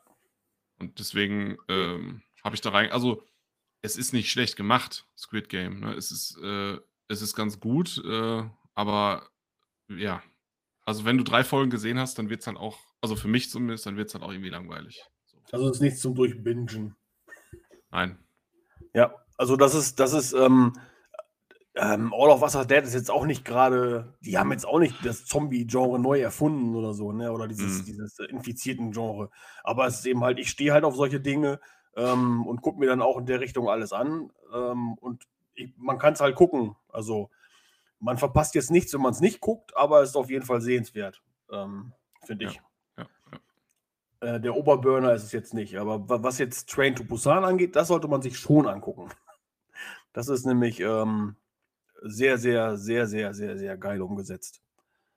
[0.78, 3.24] Und deswegen ähm, habe ich da rein, also
[3.82, 5.80] es ist nicht schlecht gemacht, Squid Game.
[5.80, 5.94] Ne?
[5.94, 6.78] Es, ist, äh,
[7.09, 8.44] es ist ganz gut, äh,
[8.74, 9.30] aber
[9.89, 10.22] ja,
[10.84, 13.51] also wenn du drei Folgen gesehen hast, dann wird es dann auch, also für mich
[13.51, 15.03] zumindest, dann wird es dann auch irgendwie langweilig.
[15.26, 15.39] So.
[15.53, 16.97] also es ist nichts zum Durchbingen.
[17.91, 18.18] Nein.
[18.95, 20.72] Ja, also das ist, das ist, ähm,
[21.74, 24.80] ähm, All of Us are Dead ist jetzt auch nicht gerade, die haben jetzt auch
[24.80, 27.30] nicht das Zombie-Genre neu erfunden oder so, ne?
[27.32, 27.84] Oder dieses, Mhm.
[27.84, 29.30] dieses infizierten Genre.
[29.62, 31.61] Aber es ist eben halt, ich stehe halt auf solche Dinge
[31.97, 34.32] ähm, und gucke mir dann auch in der Richtung alles an.
[34.53, 35.24] Ähm, und
[35.55, 36.74] ich, man kann es halt gucken.
[36.89, 37.30] Also
[38.01, 40.61] man verpasst jetzt nichts, wenn man es nicht guckt, aber es ist auf jeden Fall
[40.61, 41.92] sehenswert, ähm,
[42.24, 42.61] finde Ja, ich.
[42.96, 43.07] ja,
[44.22, 44.34] ja.
[44.34, 45.76] Äh, der Oberburner ist es jetzt nicht.
[45.78, 49.09] Aber wa- was jetzt Train to Busan angeht, das sollte man sich schon angucken.
[50.14, 51.36] Das ist nämlich ähm,
[52.03, 54.62] sehr, sehr, sehr, sehr, sehr, sehr geil umgesetzt.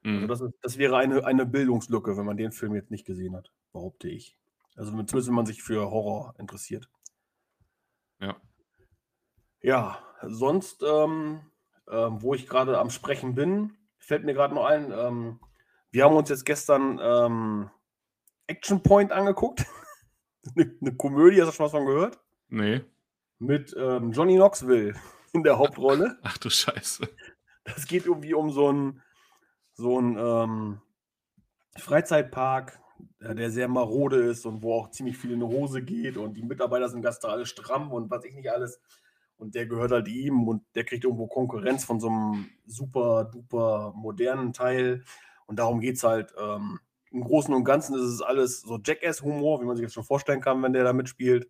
[0.04, 0.28] Also Mhm.
[0.28, 3.52] das, ist, das wäre eine, eine Bildungslücke, wenn man den Film jetzt nicht gesehen hat,
[3.72, 4.38] behaupte ich.
[4.76, 6.90] Also zumindest wenn man sich für Horror interessiert.
[8.20, 8.36] Ja.
[9.62, 11.51] Ja, sonst, ähm,
[11.90, 15.40] ähm, wo ich gerade am Sprechen bin, fällt mir gerade noch ein, ähm,
[15.92, 17.70] wir haben uns jetzt gestern ähm,
[18.48, 19.66] Action Point angeguckt.
[20.56, 22.20] eine, eine Komödie, hast du schon was von gehört?
[22.50, 22.82] Nee.
[23.40, 24.96] Mit ähm, Johnny Knoxville
[25.34, 26.18] in der Hauptrolle.
[26.24, 27.08] Ach du Scheiße.
[27.64, 29.02] Das geht irgendwie um so einen
[29.74, 30.82] so einen, ähm,
[31.78, 32.80] Freizeitpark,
[33.20, 36.44] der sehr marode ist und wo auch ziemlich viel in die Hose geht und die
[36.44, 38.82] Mitarbeiter sind da alle stramm und was ich nicht alles.
[39.42, 43.92] Und der gehört halt ihm und der kriegt irgendwo Konkurrenz von so einem super duper
[43.96, 45.04] modernen Teil.
[45.48, 46.32] Und darum geht es halt.
[46.40, 46.80] Ähm,
[47.10, 50.42] Im Großen und Ganzen ist es alles so Jackass-Humor, wie man sich jetzt schon vorstellen
[50.42, 51.50] kann, wenn der da mitspielt.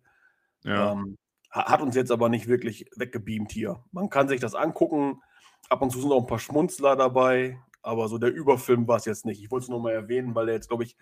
[0.64, 0.92] Ja.
[0.92, 1.18] Ähm,
[1.50, 3.84] ha- hat uns jetzt aber nicht wirklich weggebeamt hier.
[3.92, 5.20] Man kann sich das angucken.
[5.68, 9.04] Ab und zu sind auch ein paar Schmunzler dabei, aber so der Überfilm war es
[9.04, 9.42] jetzt nicht.
[9.42, 10.96] Ich wollte es nur mal erwähnen, weil der jetzt, glaube ich,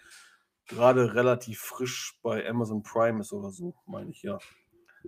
[0.66, 4.38] gerade relativ frisch bei Amazon Prime ist oder so, meine ich, ja.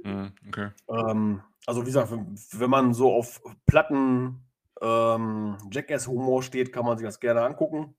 [0.05, 0.71] Mhm, okay.
[0.89, 4.45] Ähm, also wie gesagt, wenn, wenn man so auf platten
[4.81, 7.95] ähm, Jackass-Humor steht, kann man sich das gerne angucken.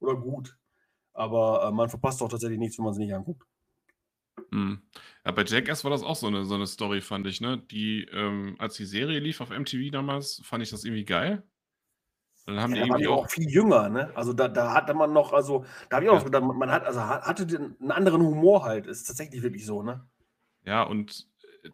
[0.00, 0.58] Oder gut.
[1.14, 3.46] Aber äh, man verpasst doch tatsächlich nichts, wenn man es nicht anguckt.
[4.50, 4.82] Mhm.
[5.24, 7.58] Ja, bei Jackass war das auch so eine, so eine Story, fand ich, ne?
[7.58, 11.42] Die, ähm, als die Serie lief auf MTV damals, fand ich das irgendwie geil.
[12.46, 13.28] Dann haben Ja, die da irgendwie auch auch.
[13.28, 14.12] viel jünger, ne?
[14.14, 16.24] Also da, da hatte man noch, also da habe ich auch Ja.
[16.24, 18.86] gedacht, man hat, also ha- hatte den, einen anderen Humor halt.
[18.86, 20.06] Ist tatsächlich wirklich so, ne?
[20.64, 21.28] Ja, und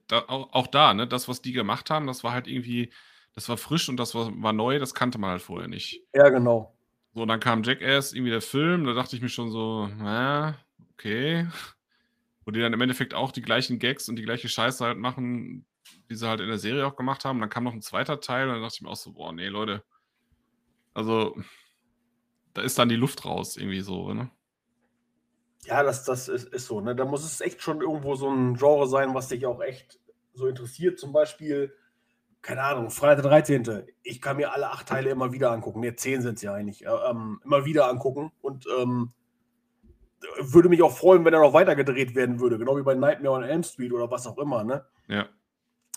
[0.07, 1.07] da, auch, auch da, ne?
[1.07, 2.93] Das, was die gemacht haben, das war halt irgendwie,
[3.35, 6.03] das war frisch und das war, war neu, das kannte man halt vorher nicht.
[6.15, 6.75] Ja, genau.
[7.15, 10.59] So, und dann kam Jackass, irgendwie der Film, da dachte ich mir schon so, na,
[10.93, 11.49] okay.
[12.45, 15.67] Wo die dann im Endeffekt auch die gleichen Gags und die gleiche Scheiße halt machen,
[16.11, 17.41] die sie halt in der Serie auch gemacht haben.
[17.41, 19.49] Dann kam noch ein zweiter Teil und dann dachte ich mir auch so, boah, nee,
[19.49, 19.85] Leute.
[20.95, 21.37] Also,
[22.55, 24.31] da ist dann die Luft raus, irgendwie so, ne?
[25.65, 26.95] Ja, das, das ist, ist so, ne?
[26.95, 29.99] Da muss es echt schon irgendwo so ein Genre sein, was dich auch echt
[30.35, 30.99] so interessiert.
[30.99, 31.75] Zum Beispiel,
[32.43, 33.87] keine Ahnung, Freitag der 13.
[34.03, 35.81] Ich kann mir alle acht Teile immer wieder angucken.
[35.81, 36.87] Ne, zehn sind es ja eigentlich.
[36.87, 39.13] Äh, ähm, immer wieder angucken und ähm,
[40.41, 42.59] würde mich auch freuen, wenn er noch weiter gedreht werden würde.
[42.59, 44.85] Genau wie bei Nightmare on Elm Street oder was auch immer, ne?
[45.09, 45.29] Ja.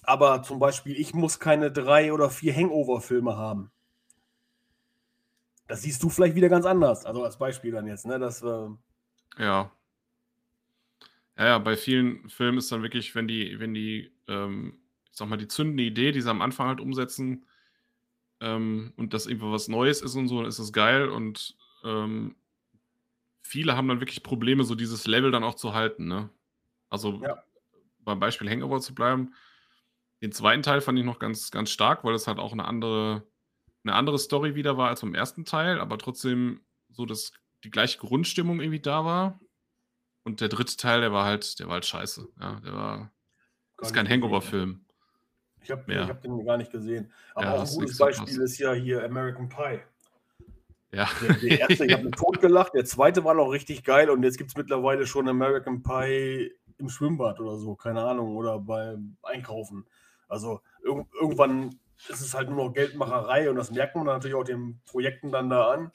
[0.03, 3.71] Aber zum Beispiel, ich muss keine drei oder vier Hangover-Filme haben.
[5.67, 7.05] Das siehst du vielleicht wieder ganz anders.
[7.05, 8.19] Also als Beispiel dann jetzt, ne?
[8.19, 8.67] Das, äh,
[9.37, 9.71] Ja.
[11.37, 14.79] Ja, ja, bei vielen Filmen ist dann wirklich, wenn die, wenn die, ähm,
[15.09, 17.45] ich sag mal, die zündende Idee, die sie am Anfang halt umsetzen,
[18.41, 22.35] ähm, und das irgendwie was Neues ist und so, dann ist es geil und ähm,
[23.41, 26.29] viele haben dann wirklich Probleme, so dieses Level dann auch zu halten, ne?
[26.89, 27.43] Also Ja.
[27.99, 29.33] beim Beispiel Hangover zu bleiben.
[30.21, 33.27] Den zweiten Teil fand ich noch ganz, ganz stark, weil es halt auch eine andere,
[33.83, 37.99] eine andere Story wieder war als beim ersten Teil, aber trotzdem so, dass die gleiche
[37.99, 39.39] Grundstimmung irgendwie da war.
[40.23, 42.27] Und der dritte Teil, der war halt, der war halt scheiße.
[42.39, 42.97] Ja, der war,
[43.77, 44.07] gar ist kein.
[44.07, 44.85] Hangover-Film.
[45.63, 47.11] Ich habe hab den gar nicht gesehen.
[47.35, 47.97] Aber Ja, auch ein gutes.
[47.97, 49.79] Beispiel ist ja hier American Pie.
[50.91, 51.09] Ja.
[51.21, 54.37] Der, der erste, ich habe mich totgelacht, der zweite war noch richtig geil und jetzt
[54.37, 59.85] gibt es mittlerweile schon American Pie im Schwimmbad oder so, keine Ahnung, oder beim Einkaufen.
[60.27, 64.43] Also irg irgendwann ist es halt nur noch Geldmacherei und das merkt man natürlich auch
[64.43, 65.91] den Projekten dann da an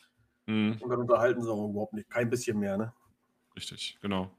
[0.47, 2.92] Mhm, und dann unterhalten sie auch überhaupt nicht, kein bisschen mehr, ne?
[3.57, 4.30] richtig, genau.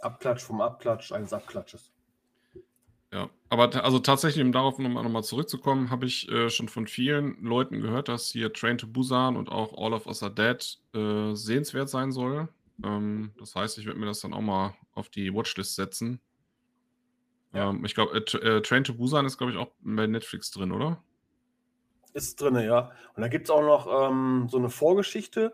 [0.00, 1.90] Abklatsch vom Abklatsch eines Abklatsches.
[3.12, 7.40] Ja, aber also tatsächlich, um darauf nochmal noch zurückzukommen, habe ich äh, schon von vielen
[7.42, 11.34] Leuten gehört, dass hier Train to Busan und auch All of Us Are Dead äh,
[11.34, 12.48] sehenswert sein soll.
[12.82, 16.20] Ähm, das heißt, ich werde mir das dann auch mal auf die Watchlist setzen.
[17.52, 17.70] Ja.
[17.70, 20.72] Ähm, ich glaube, äh, äh, Train to Busan ist, glaube ich, auch bei Netflix drin,
[20.72, 21.00] oder?
[22.14, 22.90] Ist drin, ja.
[23.14, 25.52] Und da gibt es auch noch ähm, so eine Vorgeschichte.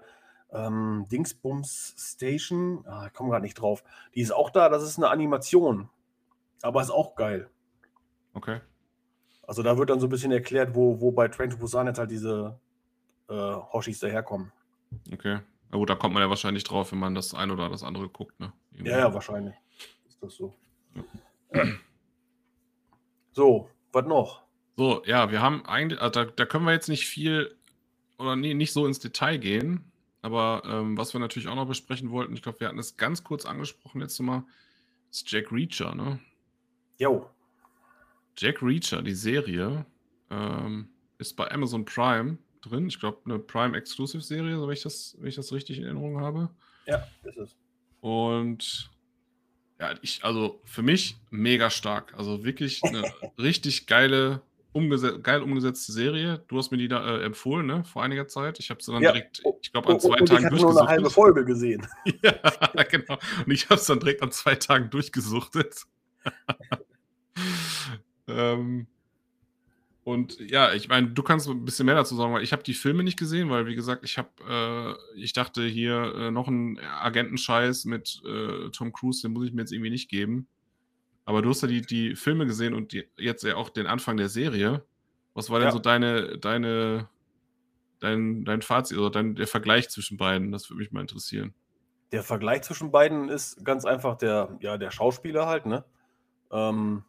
[0.53, 3.83] Ähm, Dingsbums Station, ah, ich komme gerade nicht drauf.
[4.15, 5.89] Die ist auch da, das ist eine Animation.
[6.63, 7.49] Aber ist auch geil.
[8.35, 8.61] Okay.
[9.47, 11.99] Also da wird dann so ein bisschen erklärt, wo, wo bei Train to Busan jetzt
[11.99, 12.61] halt diese
[13.29, 14.53] äh, Hoshis daherkommen.
[15.13, 15.41] Okay.
[15.71, 18.09] Na gut, da kommt man ja wahrscheinlich drauf, wenn man das eine oder das andere
[18.09, 18.53] guckt, ne?
[18.73, 18.91] Irgendwie.
[18.91, 19.55] Ja, ja, wahrscheinlich.
[20.07, 20.55] Ist das so.
[20.95, 21.65] Ja.
[23.33, 24.43] So, was noch?
[24.81, 27.55] So, ja, wir haben eigentlich, also da, da können wir jetzt nicht viel
[28.17, 29.85] oder nee, nicht so ins Detail gehen,
[30.23, 33.23] aber ähm, was wir natürlich auch noch besprechen wollten, ich glaube, wir hatten es ganz
[33.23, 34.43] kurz angesprochen letztes Mal,
[35.11, 36.19] ist Jack Reacher, ne?
[36.99, 37.29] Jo,
[38.39, 39.85] Jack Reacher, die Serie,
[40.31, 42.87] ähm, ist bei Amazon Prime drin.
[42.87, 46.49] Ich glaube, eine Prime-Exclusive-Serie, so wenn ich, das, wenn ich das richtig in Erinnerung habe.
[46.87, 47.55] ja, ist es.
[48.01, 48.91] Und
[49.79, 52.15] ja, ich, also für mich mega stark.
[52.17, 53.03] Also wirklich eine
[53.39, 54.41] richtig geile,
[54.73, 56.45] umgeset geil umgesetzte Serie.
[56.49, 58.59] Du hast mir die da äh, empfohlen, ne, vor einiger Zeit.
[58.61, 59.13] Ich habe sie dann Ja.
[59.13, 61.11] direkt, ich glaube, an Und, zwei und ich Tagen hatte nur eine halbe.
[61.11, 61.87] Folge gesehen.
[62.23, 63.19] ja, genau.
[63.45, 65.83] Und ich habe es dann direkt an zwei Tagen durchgesuchtet.
[68.29, 68.87] ähm,
[70.05, 72.75] und ja, ich meine, du kannst ein bisschen mehr dazu sagen, weil ich habe die
[72.75, 76.79] Filme nicht gesehen, weil wie gesagt, ich habe, äh, ich dachte hier äh, noch ein
[76.79, 80.49] Agentenscheiß mit äh, Tom Cruise, den muss ich mir jetzt irgendwie nicht geben.
[81.31, 84.17] Aber du hast ja die, die Filme gesehen und die, jetzt ja auch den Anfang
[84.17, 84.85] der Serie.
[85.33, 85.73] Was war denn Ja.
[85.73, 87.09] so deine, deine,
[88.01, 90.51] dein, dein Fazit oder dein, der Vergleich zwischen beiden?
[90.51, 91.55] Das würde mich mal interessieren.
[92.11, 95.85] Der Vergleich zwischen beiden ist ganz einfach der, ja, der Schauspieler halt, ne?
[96.51, 97.05] Ähm,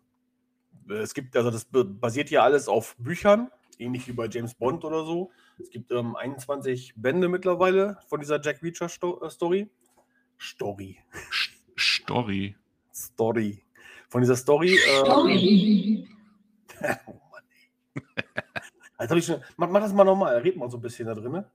[0.87, 3.49] es gibt, also das basiert ja alles auf Büchern,
[3.79, 5.31] ähnlich wie bei James Bond oder so.
[5.57, 9.67] Es gibt ähm, 21 Bände mittlerweile von dieser Jack Reacher Sto äh, Story.
[10.39, 10.99] Story.
[11.75, 12.55] Story.
[12.93, 13.63] Story.
[14.11, 14.77] Von dieser Story.
[14.89, 16.07] Ähm, Sorry.
[17.07, 17.43] oh Mann,
[18.99, 19.17] ey.
[19.17, 21.31] Ich schon, mach, mach das mal nochmal, red mal so ein bisschen da drin.
[21.31, 21.49] Ne?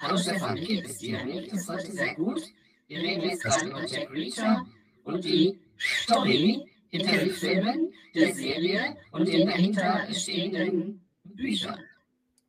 [0.00, 1.24] Hallo Stefan, wie geht es dir?
[1.24, 2.42] Mir geht es heute sehr gut.
[2.88, 4.66] Wir reden jetzt gerade über Jack Reacher
[5.04, 11.78] und die Story hinter den Filmen, der Serie und den dahinter stehenden Büchern.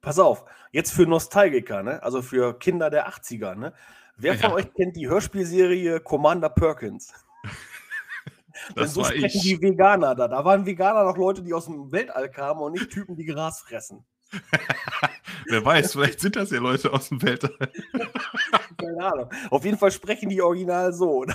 [0.01, 2.01] Pass auf, jetzt für Nostalgiker, ne?
[2.01, 3.73] also für Kinder der 80er, ne?
[4.17, 4.55] Wer von Ja.
[4.55, 7.13] euch kennt die Hörspielserie Commander Perkins?
[8.75, 9.41] Das so war sprechen ich.
[9.41, 10.27] die Veganer da.
[10.27, 13.61] Da waren Veganer noch Leute, die aus dem Weltall kamen und nicht Typen, die Gras
[13.61, 14.05] fressen.
[15.47, 17.57] Wer weiß, vielleicht sind das ja Leute aus dem Weltall.
[18.77, 19.29] Keine Ahnung.
[19.49, 21.25] Auf jeden Fall sprechen die original so.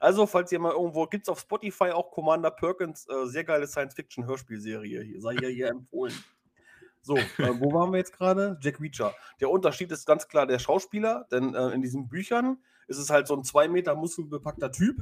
[0.00, 3.66] Also, falls ihr mal irgendwo, gibt es auf Spotify auch Commander Perkins, äh, sehr geile
[3.66, 5.02] Science-Fiction-Hörspielserie.
[5.02, 6.14] Hier, sei ja hier empfohlen.
[7.00, 8.58] So, äh, wo waren wir jetzt gerade?
[8.60, 9.14] Jack Reacher.
[9.40, 12.58] Der Unterschied ist ganz klar der Schauspieler, denn äh, in diesen Büchern
[12.88, 14.96] ist es halt so ein zwei Meter muskelbepackter Typ.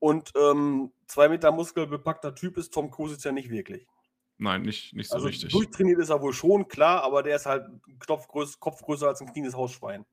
[0.00, 3.86] Und ähm, zwei Meter muskelbepackter Typ ist Tom Cruise jetzt ja nicht wirklich.
[4.36, 5.52] Nein, nicht, nicht so Also richtig.
[5.52, 7.66] durchtrainiert ist er wohl schon, klar, aber der ist halt
[7.98, 10.04] Knopf größ, Kopf größer als ein kleines Hausschwein.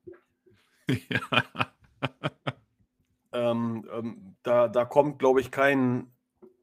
[0.88, 1.20] ja.
[3.36, 6.10] Ähm, ähm, da, da kommt, glaube ich, kein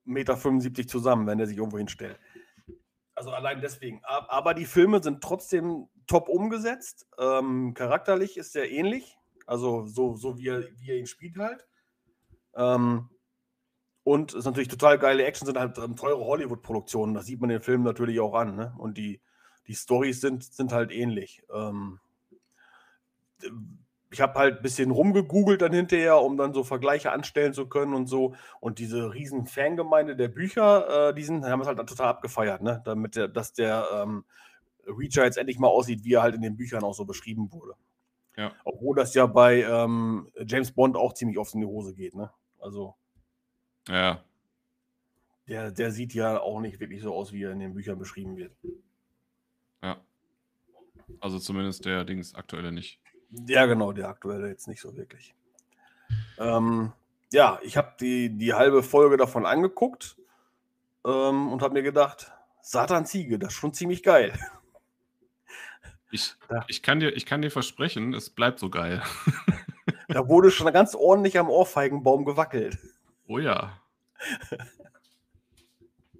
[0.04, 2.18] Meter 75 zusammen, wenn der sich irgendwo hinstellt.
[3.14, 4.00] Also allein deswegen.
[4.04, 7.06] Aber die Filme sind trotzdem top umgesetzt.
[7.18, 9.18] Ähm, charakterlich ist er ähnlich.
[9.46, 11.66] Also so, so wie, er, wie er ihn spielt halt.
[12.54, 13.08] Ähm,
[14.04, 17.14] und es ist natürlich total geile Action, sind halt ähm, teure Hollywood-Produktionen.
[17.14, 18.56] Das sieht man den Film natürlich auch an.
[18.56, 18.74] Ne?
[18.78, 19.20] Und die,
[19.66, 21.42] die Stories sind, sind halt ähnlich.
[21.52, 22.00] Ähm,
[24.10, 27.94] ich habe halt ein bisschen rumgegoogelt dann hinterher, um dann so Vergleiche anstellen zu können
[27.94, 28.34] und so.
[28.60, 32.82] Und diese riesen Fangemeinde der Bücher, äh, die sind, haben es halt total abgefeiert, ne?
[32.84, 34.24] Damit der, dass der ähm,
[34.86, 37.74] Reacher jetzt endlich mal aussieht, wie er halt in den Büchern auch so beschrieben wurde.
[38.36, 38.52] Ja.
[38.64, 42.30] Obwohl das ja bei ähm, James Bond auch ziemlich oft in die Hose geht, ne?
[42.58, 42.94] Also
[43.88, 44.22] ja.
[45.48, 48.36] der, der sieht ja auch nicht wirklich so aus, wie er in den Büchern beschrieben
[48.36, 48.56] wird.
[49.82, 50.00] Ja.
[51.20, 53.00] Also zumindest der Dings aktuelle nicht.
[53.46, 55.34] Ja, genau, der aktuelle jetzt nicht so wirklich.
[56.38, 56.92] Ähm,
[57.32, 60.16] ja, ich habe die, die halbe Folge davon angeguckt
[61.04, 64.32] ähm, und habe mir gedacht, Satan Ziege, das ist schon ziemlich geil.
[66.12, 66.36] Ich,
[66.68, 69.02] ich, kann dir, ich kann dir versprechen, es bleibt so geil.
[70.08, 72.78] Da wurde schon ganz ordentlich am Ohrfeigenbaum gewackelt.
[73.26, 73.80] Oh ja.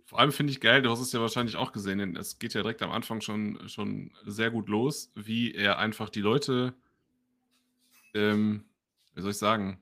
[0.07, 2.55] Vor allem finde ich geil, du hast es ja wahrscheinlich auch gesehen, denn es geht
[2.55, 6.74] ja direkt am Anfang schon, schon sehr gut los, wie er einfach die Leute,
[8.14, 8.64] ähm,
[9.14, 9.78] wie soll ich sagen,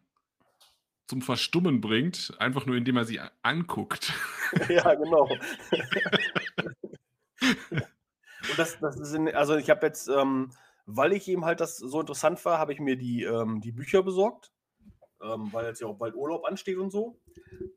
[1.07, 4.13] zum Verstummen bringt, einfach nur indem er sie anguckt.
[4.69, 5.29] ja, genau.
[8.61, 10.51] das, das ist in, also ich habe jetzt, ähm,
[10.87, 14.03] weil ich eben halt das so interessant war, habe ich mir die, ähm, die Bücher
[14.03, 14.53] besorgt,
[15.23, 17.19] ähm, weil jetzt ja auch bald Urlaub ansteht und so.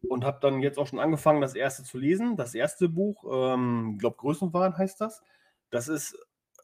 [0.08, 2.38] Und habe dann jetzt auch schon angefangen, das erste zu lesen.
[2.38, 5.24] Das erste Buch, ähm, ich glaube Größenwahn heißt das.
[5.70, 6.18] Das ist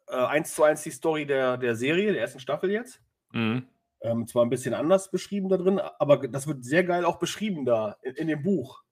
[0.07, 3.01] äh, eins zu eins die Story der, der Serie, der ersten Staffel jetzt.
[3.32, 3.67] Mhm.
[4.01, 7.65] Ähm, zwar ein bisschen anders beschrieben da drin, aber das wird sehr geil auch beschrieben
[7.65, 8.84] da in, in dem Buch.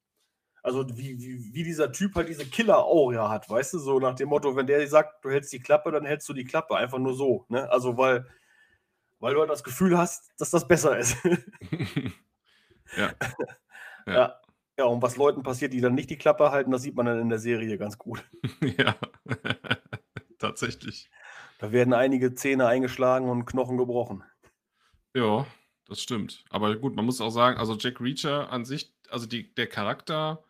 [0.64, 4.30] Also wie, wie, wie dieser Typ halt diese Killer-Aura hat, weißt du, so nach dem
[4.30, 7.14] Motto, wenn der sagt, du hältst die Klappe, dann hältst du die Klappe, einfach nur
[7.14, 7.46] so.
[7.50, 7.70] Ne?
[7.70, 8.26] Also weil,
[9.20, 11.18] weil du halt das Gefühl hast, dass das besser ist.
[12.98, 13.12] ja.
[14.06, 14.14] Ja.
[14.14, 14.42] ja.
[14.78, 17.20] ja, und was Leuten passiert, die dann nicht die Klappe halten, das sieht man dann
[17.20, 18.24] in der Serie ganz gut.
[18.78, 18.96] ja.
[20.40, 21.10] Tatsächlich.
[21.60, 24.24] Da werden einige Zähne eingeschlagen und Knochen gebrochen.
[25.14, 25.46] Ja,
[25.88, 26.46] das stimmt.
[26.50, 30.44] Aber gut, man muss auch sagen, also Jack Reacher an sich, also die, der Charakter,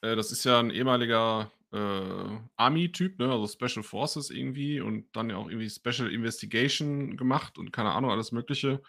[0.00, 3.30] äh, das ist ja ein ehemaliger äh, Army-Typ, ne?
[3.30, 8.10] also Special Forces irgendwie und dann ja auch irgendwie Special Investigation gemacht und keine Ahnung,
[8.10, 8.82] alles Mögliche.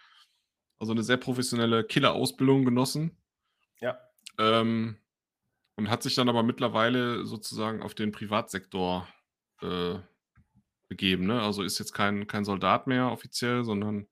[0.78, 3.16] Also eine sehr professionelle Killer-Ausbildung genossen.
[3.80, 3.98] Ja.
[4.38, 4.96] Ähm,
[5.76, 9.06] und hat sich dann aber mittlerweile sozusagen auf den Privatsektor
[9.60, 9.98] äh,
[10.88, 11.26] begeben.
[11.26, 11.40] Ne?
[11.40, 14.06] Also ist jetzt kein, kein Soldat mehr offiziell, sondern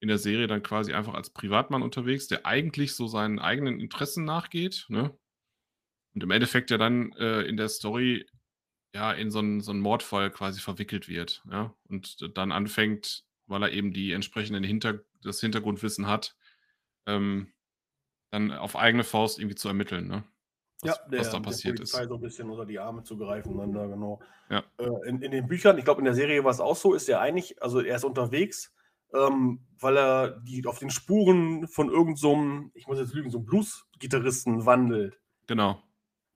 [0.00, 4.24] in der Serie dann quasi einfach als Privatmann unterwegs, der eigentlich so seinen eigenen Interessen
[4.24, 4.86] nachgeht.
[4.88, 5.16] Ne?
[6.16, 8.26] Und im Endeffekt ja dann äh, in der Story
[8.94, 11.44] ja in so einen, so einen Mordfall quasi verwickelt wird.
[11.50, 11.74] Ja?
[11.90, 16.34] Und dann anfängt, weil er eben die entsprechenden Hinter das Hintergrundwissen hat,
[17.04, 17.52] ähm,
[18.30, 20.24] dann auf eigene Faust irgendwie zu ermitteln, ne?
[20.80, 21.92] Was, der, was da der passiert ist.
[21.92, 24.22] Polizei so ein bisschen unter die Arme zu greifen, dann da genau.
[24.48, 24.64] Ja.
[24.78, 27.10] Äh, in, in den Büchern, ich glaube in der Serie war es auch so, ist
[27.10, 28.72] er eigentlich, also er ist unterwegs,
[29.12, 33.38] ähm, weil er die auf den Spuren von irgendeinem, so ich muss jetzt lügen, so
[33.38, 35.20] einem Blues-Gitarristen wandelt.
[35.46, 35.82] Genau.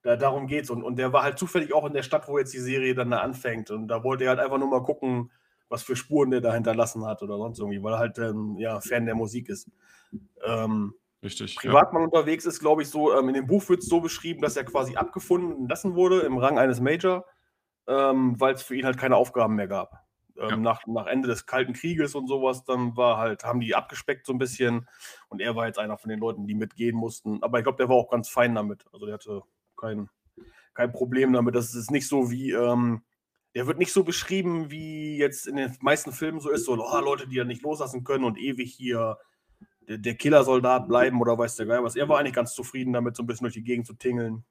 [0.03, 0.71] Da, darum geht's.
[0.71, 3.11] Und, und der war halt zufällig auch in der Stadt, wo jetzt die Serie dann
[3.11, 3.71] da anfängt.
[3.71, 5.31] Und da wollte er halt einfach nur mal gucken,
[5.69, 8.81] was für Spuren der da hinterlassen hat oder sonst irgendwie, weil er halt ähm, ja,
[8.81, 9.71] Fan der Musik ist.
[10.45, 11.55] Ähm, Richtig.
[11.57, 11.61] Ja.
[11.61, 14.57] Privatmann unterwegs ist, glaube ich, so, ähm, in dem Buch wird es so beschrieben, dass
[14.57, 17.25] er quasi abgefunden lassen wurde im Rang eines Major,
[17.87, 20.07] ähm, weil es für ihn halt keine Aufgaben mehr gab.
[20.39, 20.57] Ähm, Ja.
[20.57, 24.33] nach, nach Ende des Kalten Krieges und sowas, dann war halt, haben die abgespeckt so
[24.33, 24.89] ein bisschen
[25.29, 27.43] und er war jetzt einer von den Leuten, die mitgehen mussten.
[27.43, 28.87] Aber ich glaube, der war auch ganz fein damit.
[28.93, 29.43] Also der hatte
[29.81, 30.09] kein,
[30.75, 31.55] kein Problem damit.
[31.55, 33.03] Das ist nicht so wie, ähm,
[33.55, 37.01] der wird nicht so beschrieben, wie jetzt in den meisten Filmen so ist, so oh,
[37.01, 39.19] Leute, die ja nicht loslassen können und ewig hier
[39.89, 41.97] der, der Killersoldat bleiben oder weiß der Geil was.
[41.97, 44.45] Er war eigentlich ganz zufrieden damit, so ein bisschen durch die Gegend zu tingeln.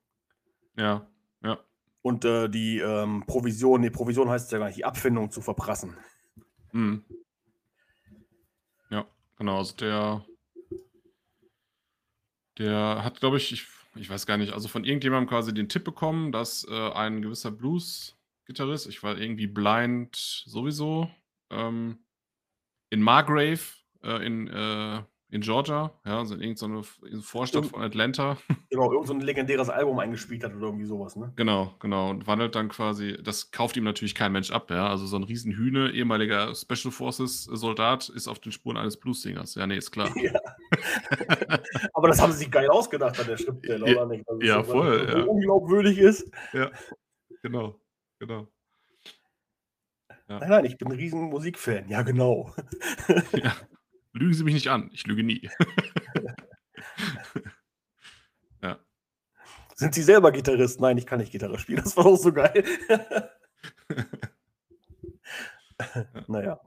[0.75, 1.07] Ja,
[1.43, 1.59] ja.
[2.01, 5.97] Und äh, die ähm, Provision, die Provision heißt ja gar nicht, die Abfindung zu verprassen.
[6.71, 7.03] Mhm.
[8.89, 9.05] Ja,
[9.37, 9.57] genau.
[9.57, 10.25] Also der,
[12.57, 15.83] der hat, glaube ich, ich, ich weiß gar nicht, also von irgendjemandem quasi den Tipp
[15.83, 21.09] bekommen, dass äh, ein gewisser Blues-Gitarrist, ich war irgendwie blind sowieso,
[21.49, 21.99] ähm,
[22.89, 23.59] in Margrave,
[24.03, 26.83] äh, in, äh, in Georgia, ja, also in irgendeiner
[27.21, 28.37] Vorstadt von Atlanta.
[28.71, 31.33] Genau, irgend so ein legendäres Album eingespielt hat oder irgendwie sowas, ne?
[31.35, 32.11] Genau, genau.
[32.11, 34.87] Und wandelt dann quasi, das kauft ihm natürlich kein Mensch ab, ja.
[34.87, 39.55] Also so ein Riesenhühne, ehemaliger Special Forces Soldat, ist auf den Spuren eines Blues-Singers.
[39.55, 40.09] Ja, nee, ist klar.
[40.19, 40.39] Ja.
[41.93, 44.23] Aber das haben sie sich geil ausgedacht an der Schriftsteller, Ja, oder nicht?
[44.27, 45.23] Es ja, so, voll, so ja.
[45.23, 46.29] unglaubwürdig ist.
[46.53, 46.69] Ja,
[47.41, 47.79] genau,
[48.19, 48.47] genau.
[50.27, 50.39] Ja.
[50.39, 51.89] Nein, nein, ich bin ein riesen Musikfan.
[51.89, 52.53] Ja, genau.
[53.33, 53.55] Ja.
[54.19, 55.49] Lügen Sie mich nicht an, ich lüge nie.
[58.61, 58.77] ja.
[59.75, 60.81] Sind Sie selber Gitarrist?
[60.81, 61.81] Nein, ich kann nicht Gitarre spielen.
[61.81, 62.65] Das war auch so geil.
[66.27, 66.59] naja.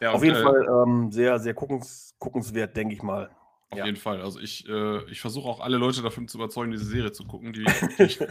[0.00, 3.30] ja Auf jeden äh, Fall ähm, sehr, sehr guckens, guckenswert, denke ich mal.
[3.70, 3.86] Auf Ja.
[3.86, 4.22] jeden Fall.
[4.22, 7.52] Also ich, äh, ich versuche auch alle Leute davon zu überzeugen, diese Serie zu gucken.
[7.52, 8.26] Die, die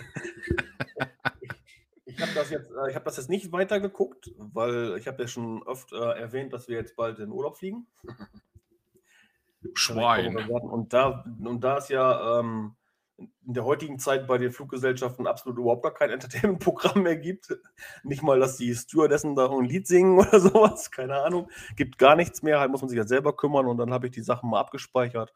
[2.16, 5.28] Ich habe das, jetzt, äh, ich hab das jetzt nicht weitergeguckt, weil ich habe ja
[5.28, 7.88] schon oft äh, erwähnt, dass wir jetzt bald in Urlaub fliegen.
[9.74, 10.38] Schwein.
[10.38, 12.76] Und da, und da es ja ähm,
[13.18, 17.58] in der heutigen Zeit bei den Fluggesellschaften absolut überhaupt gar kein Entertainment-Programm mehr gibt,
[18.04, 22.16] nicht mal, dass die Stewardessen da ein Lied singen oder sowas, keine Ahnung, gibt gar
[22.16, 24.50] nichts mehr, halt muss man sich ja selber kümmern und dann habe ich die Sachen
[24.50, 25.34] mal abgespeichert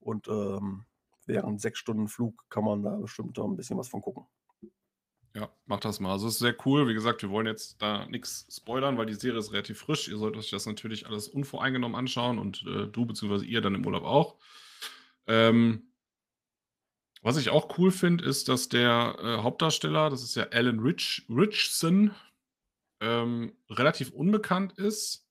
[0.00, 0.84] und ähm,
[1.26, 4.24] während sechs Stunden Flug kann man da bestimmt auch ein bisschen was von gucken.
[5.38, 6.10] Ja, macht das mal.
[6.10, 6.88] Also es ist sehr cool.
[6.88, 10.08] Wie gesagt, wir wollen jetzt da nichts spoilern, weil die Serie ist relativ frisch.
[10.08, 13.44] Ihr sollt euch das natürlich alles unvoreingenommen anschauen und äh, du bzw.
[13.44, 14.34] ihr dann im Urlaub auch.
[15.28, 15.92] Ähm,
[17.22, 21.24] was ich auch cool finde, ist, dass der äh, Hauptdarsteller, das ist ja Alan Rich,
[21.28, 22.10] Richson,
[23.00, 25.27] ähm, relativ unbekannt ist.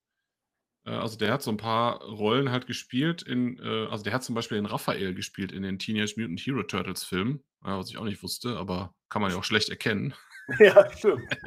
[0.88, 4.24] Äh, also der hat so ein paar Rollen halt gespielt in, äh, also der hat
[4.24, 8.06] zum Beispiel den Raphael gespielt in den Teenage Mutant Hero Turtles Filmen, was ich auch
[8.06, 10.14] nicht wusste, aber kann man ja auch schlecht erkennen.
[10.60, 11.24] ja, stimmt.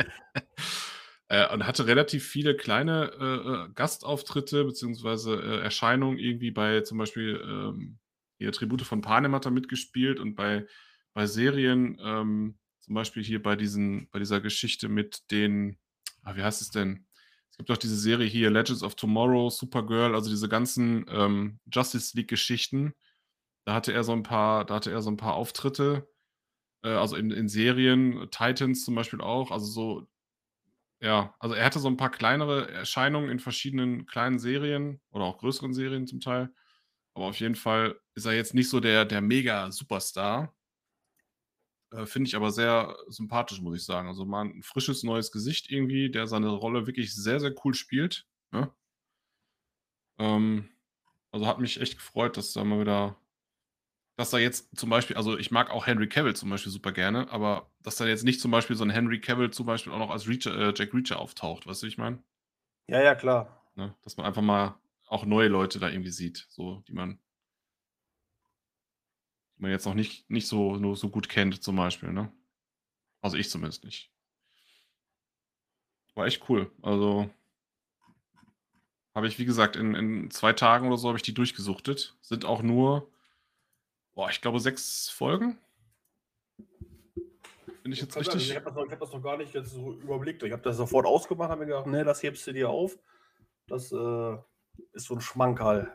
[1.33, 8.01] Äh, und hatte relativ viele kleine Gastauftritte beziehungsweise Erscheinungen irgendwie bei zum Beispiel ähm,
[8.41, 10.67] hier Tribute von Panem hat er mitgespielt und bei,
[11.13, 15.79] bei Serien, ähm, zum Beispiel hier bei diesen, bei dieser Geschichte mit den,
[16.25, 17.07] ah, wie heißt es denn?
[17.51, 22.17] Es gibt auch diese Serie hier, Legends of Tomorrow, Supergirl, also diese ganzen ähm, Justice
[22.17, 22.95] League-Geschichten.
[23.67, 26.09] Da hatte er so ein paar, da hatte er so ein paar Auftritte,
[26.85, 30.09] äh, also in, in Serien, Titans zum Beispiel auch, also so
[31.03, 35.39] ja, also er hatte so ein paar kleinere Erscheinungen in verschiedenen kleinen Serien oder auch
[35.39, 36.51] größeren Serien zum Teil.
[37.15, 40.55] Aber auf jeden Fall ist er jetzt nicht so der, der Mega-Superstar.
[41.93, 44.09] Äh, Finde ich aber sehr sympathisch, muss ich sagen.
[44.09, 48.27] Also mal ein frisches neues Gesicht irgendwie, der seine Rolle wirklich sehr, sehr cool spielt.
[48.53, 48.73] Ne?
[50.19, 50.69] Ähm,
[51.33, 53.17] also hat mich echt gefreut, dass da mal wieder,
[54.17, 57.31] dass da jetzt zum Beispiel, also ich mag auch Henry Cavill zum Beispiel super gerne,
[57.31, 60.11] aber dass da jetzt nicht zum Beispiel so ein Henry Cavill zum Beispiel auch noch
[60.11, 62.23] als Reacher, äh, Jack Reacher auftaucht, weißt du, wie ich meine?
[62.89, 63.65] Ja, ja, klar.
[63.77, 63.95] Ne?
[64.03, 67.19] Dass man einfach mal auch neue Leute da irgendwie sieht, so, die man,
[69.61, 72.33] die man jetzt noch nicht, nicht so, nur so gut kennt, zum Beispiel, ne?
[73.21, 74.11] Also ich zumindest nicht.
[76.15, 76.71] War echt cool.
[76.81, 77.29] Also
[79.15, 82.17] habe ich, wie gesagt, in, in zwei Tagen oder so habe ich die durchgesuchtet.
[82.23, 83.13] Sind auch nur,
[84.15, 85.59] boah, ich glaube, sechs Folgen.
[87.83, 88.49] Bin ich jetzt Also, richtig?
[88.51, 90.43] Ich habe das, noch- ich hab das noch gar nicht jetzt so überblickt.
[90.43, 92.99] Ich habe das sofort ausgemacht, habe mir gedacht, nee, das hebst du dir auf.
[93.67, 94.37] Das äh,
[94.93, 95.93] ist so ein Schmankerl.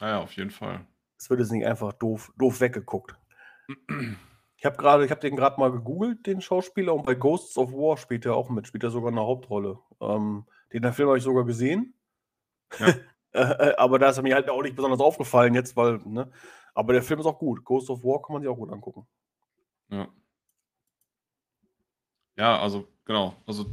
[0.00, 0.86] Ah ja, auf jeden Fall.
[1.18, 3.16] Es wird jetzt nicht einfach doof, doof weggeguckt.
[4.60, 7.70] Ich habe gerade, ich habe den gerade mal gegoogelt, den Schauspieler, und bei Ghosts of
[7.72, 9.78] War spielt er auch mit, spielt er sogar eine Hauptrolle.
[10.00, 11.94] Ähm, den Film habe ich sogar gesehen.
[12.78, 12.92] Ja.
[13.32, 16.32] Äh, äh, aber da ist er mir halt auch nicht besonders aufgefallen jetzt, weil, ne?
[16.72, 17.62] Aber der Film ist auch gut.
[17.62, 19.06] Ghost of War kann man sich auch gut angucken.
[19.90, 20.08] Ja.
[22.38, 23.34] Ja, also, genau.
[23.46, 23.66] Also,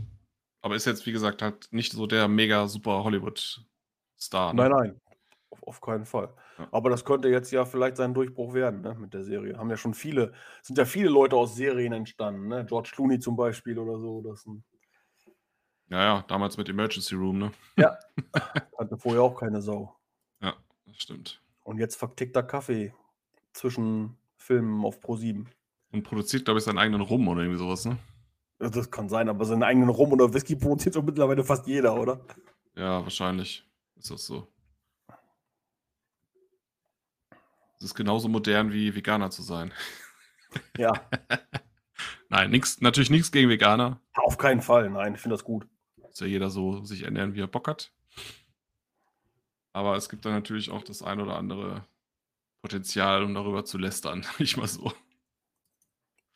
[0.62, 4.54] aber ist jetzt, wie gesagt, halt nicht so der mega super Hollywood-Star.
[4.54, 4.64] Ne?
[4.64, 5.02] Nein, nein.
[5.56, 6.34] Auf, auf keinen Fall.
[6.58, 6.68] Ja.
[6.72, 9.58] Aber das könnte jetzt ja vielleicht sein Durchbruch werden, ne, mit der Serie.
[9.58, 12.66] Haben ja schon viele, sind ja viele Leute aus Serien entstanden, ne?
[12.66, 14.22] George Clooney zum Beispiel oder so.
[14.22, 14.64] Das ein,
[15.90, 17.52] Ja, ja, damals mit Emergency Room, ne?
[18.78, 19.96] hatte vorher auch keine Sau.
[20.42, 21.42] Ja, das stimmt.
[21.64, 22.94] Und jetzt vertickter Kaffee
[23.54, 25.50] zwischen Filmen auf Pro 7.
[25.92, 27.98] Und produziert, glaube ich, seinen eigenen Rum oder irgendwie sowas, ne?
[28.62, 32.00] Ja, Das kann sein, aber seinen eigenen Rum oder Whisky produziert doch mittlerweile fast jeder,
[32.00, 32.22] oder?
[32.76, 34.48] Ja, wahrscheinlich ist das so.
[37.78, 39.74] Es ist genauso modern wie Veganer zu sein.
[40.78, 40.94] Ja,
[42.30, 44.00] Nein, nix, natürlich nichts gegen Veganer.
[44.14, 44.90] auf keinen Fall.
[44.90, 45.68] Nein, ich finde das gut.
[45.98, 47.92] Muss ja jeder so sich ernähren, wie er Bock hat.
[49.74, 51.86] Aber es gibt da natürlich auch das ein oder andere
[52.62, 54.26] Potenzial, um darüber zu lästern.
[54.40, 54.94] Ich mal so.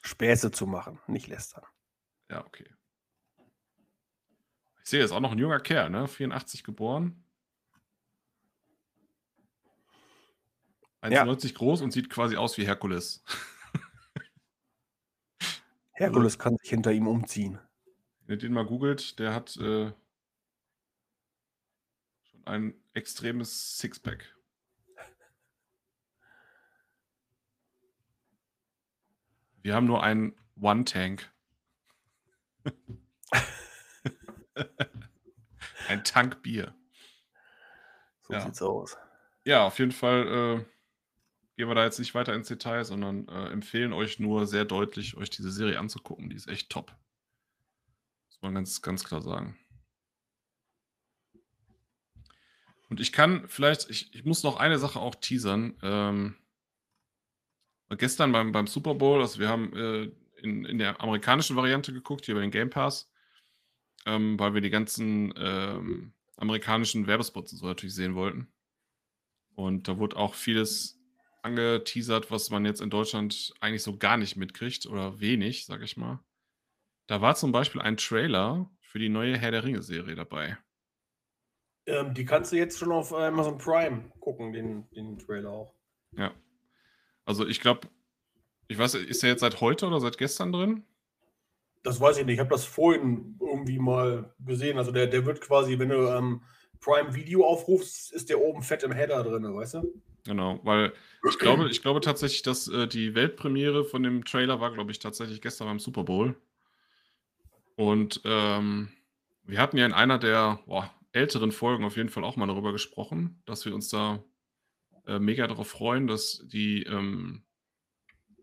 [0.01, 1.63] Späße zu machen, nicht lästern.
[2.29, 2.69] Ja, okay.
[4.83, 6.07] Ich sehe, er ist auch noch ein junger Kerl, ne?
[6.07, 7.23] 84 geboren.
[11.03, 11.23] Ja.
[11.23, 13.23] 1,90 groß und sieht quasi aus wie Herkules.
[15.93, 17.59] Herkules kann sich hinter ihm umziehen.
[18.25, 19.91] Wenn ihr den mal googelt, der hat äh,
[22.23, 24.35] schon ein extremes Sixpack.
[29.61, 31.31] Wir haben nur einen One-Tank.
[35.87, 36.73] ein Tank Bier.
[38.21, 38.41] So Ja.
[38.41, 38.97] sieht's aus.
[39.45, 40.65] Ja, auf jeden Fall äh,
[41.59, 45.17] gehen wir da jetzt nicht weiter ins Detail, sondern äh, empfehlen euch nur sehr deutlich,
[45.17, 46.29] euch diese Serie anzugucken.
[46.29, 46.95] Die ist echt top.
[48.29, 49.57] Muss man ganz, ganz klar sagen.
[52.87, 55.75] Und ich kann vielleicht, ich, ich muss noch eine Sache auch teasern.
[55.81, 56.37] Ähm,
[57.89, 62.25] gestern beim, beim Super Bowl, also wir haben äh, in, in der amerikanischen Variante geguckt,
[62.25, 63.11] hier bei den Game Pass,
[64.05, 68.47] ähm, weil wir die ganzen ähm, amerikanischen Werbespots und so natürlich sehen wollten.
[69.55, 70.98] Und da wurde auch vieles
[71.41, 75.97] angeteasert, was man jetzt in Deutschland eigentlich so gar nicht mitkriegt oder wenig, sag ich
[75.97, 76.19] mal.
[77.07, 80.57] Da war zum Beispiel ein Trailer für die neue Herr der Ringe-Serie dabei.
[81.85, 85.75] Ähm, die kannst du jetzt schon auf Amazon Prime gucken, den, den Trailer auch.
[86.11, 86.31] Ja.
[87.25, 87.87] Also ich glaube,
[88.67, 90.83] ich weiß, ist er jetzt seit heute oder seit gestern drin?
[91.81, 92.35] Das weiß ich nicht.
[92.35, 94.77] Ich habe das vorhin irgendwie mal gesehen.
[94.77, 96.43] Also der, der wird quasi, wenn du ähm,
[96.79, 100.01] Prime Video aufrufst, ist der oben fett im Header drin, weißt du?
[100.25, 100.93] Genau, weil
[101.27, 104.99] ich glaube, ich glaube tatsächlich, dass äh, die Weltpremiere von dem Trailer war, glaube ich,
[104.99, 106.35] tatsächlich gestern beim Super Bowl.
[107.75, 108.89] Und ähm,
[109.43, 112.71] wir hatten ja in einer der boah, älteren Folgen auf jeden Fall auch mal darüber
[112.71, 114.23] gesprochen, dass wir uns da
[115.07, 117.43] äh, mega darauf freuen, dass die ähm,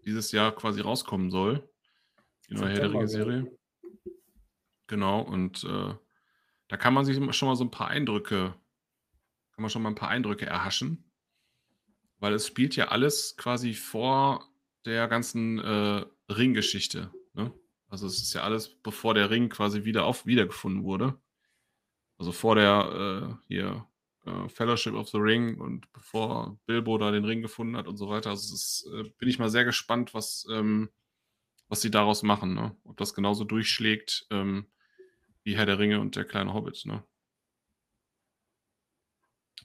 [0.05, 1.69] dieses Jahr quasi rauskommen soll.
[2.49, 3.51] Die neue Herr Ringe-Serie.
[4.87, 5.95] Genau, und äh,
[6.69, 8.55] da kann man sich schon mal so ein paar Eindrücke,
[9.53, 11.06] kann man schon mal ein paar Eindrücke erhaschen.
[12.19, 14.49] Weil es spielt ja alles quasi vor
[14.85, 17.11] der ganzen äh, Ringgeschichte.
[17.35, 17.53] Ne?
[17.89, 21.19] Also es ist ja alles, bevor der Ring quasi wieder auf wiedergefunden wurde.
[22.19, 23.87] Also vor der äh, hier
[24.25, 28.09] äh, Fellowship of the Ring und bevor Bilbo da den Ring gefunden hat und so
[28.09, 28.31] weiter.
[28.31, 30.91] Also ist, äh, bin ich mal sehr gespannt, was, ähm,
[31.69, 32.55] was sie daraus machen.
[32.55, 32.77] Ne?
[32.85, 34.67] Ob das genauso durchschlägt ähm,
[35.43, 36.87] wie Herr der Ringe und der kleine Hobbit.
[36.87, 37.05] Ne?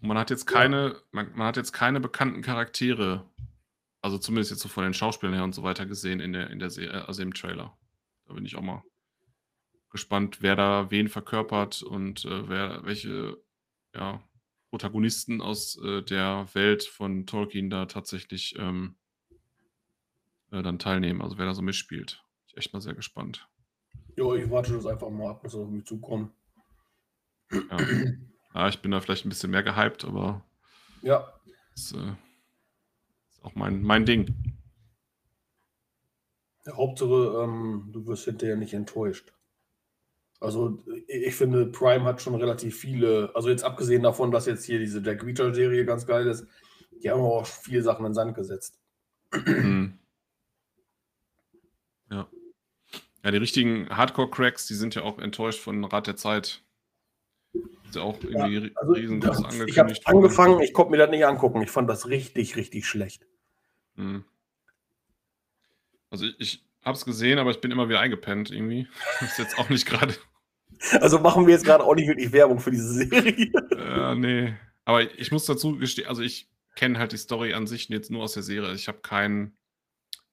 [0.02, 3.30] Und man hat jetzt keine, man, man hat jetzt keine bekannten Charaktere,
[4.02, 6.60] also zumindest jetzt so von den Schauspielern her und so weiter gesehen in der, in
[6.60, 7.78] der Serie, also im Trailer.
[8.26, 8.84] Da bin ich auch mal
[9.92, 13.38] gespannt, wer da wen verkörpert und äh, wer, welche
[13.94, 14.24] ja,
[14.72, 18.96] Protagonisten aus äh, der Welt von Tolkien da tatsächlich ähm,
[20.50, 22.24] äh, dann teilnehmen, also wer da so mitspielt.
[22.38, 23.48] Bin ich echt mal sehr gespannt.
[24.16, 26.32] Ja, ich warte das einfach mal ab, bis das auf mich zukommt.
[27.52, 27.78] Ja.
[28.54, 30.44] ja, ich bin da vielleicht ein bisschen mehr gehypt, aber
[31.02, 31.32] Ja,
[31.76, 32.16] das äh,
[33.30, 34.36] ist auch mein, mein Ding.
[36.66, 39.32] der Hauptsache, ähm, du wirst hinterher nicht enttäuscht.
[40.40, 44.66] Also ich ich finde, Prime hat schon relativ viele, also jetzt abgesehen davon, dass jetzt
[44.66, 46.48] hier diese Jack Reacher-Serie ganz geil ist,
[47.04, 48.80] die haben auch viele Sachen in den Sand gesetzt.
[49.46, 50.00] Mhm.
[52.12, 52.28] Ja.
[53.24, 56.64] Ja, die richtigen Hardcore-Cracks, die sind ja auch enttäuscht von Rat der Zeit.
[57.92, 60.08] Ist ja auch irgendwie ri- Also riesengroß ich habe angekündigt.
[60.08, 60.16] worden.
[60.18, 61.62] angefangen, ich konnte mir das nicht angucken.
[61.62, 63.28] Ich fand das richtig, richtig schlecht.
[63.96, 64.24] Mhm.
[66.10, 68.88] Also ich, ich habe es gesehen, aber ich bin immer wieder eingepennt irgendwie.
[69.22, 70.16] ist jetzt auch nicht gerade.
[71.00, 73.52] Also machen wir jetzt gerade auch nicht wirklich Werbung für diese Serie.
[73.78, 74.54] Äh, nee.
[74.84, 78.24] Aber ich muss dazu gestehen, also ich kenne halt die Story an sich jetzt nur
[78.24, 78.74] aus der Serie.
[78.74, 79.56] Ich habe kein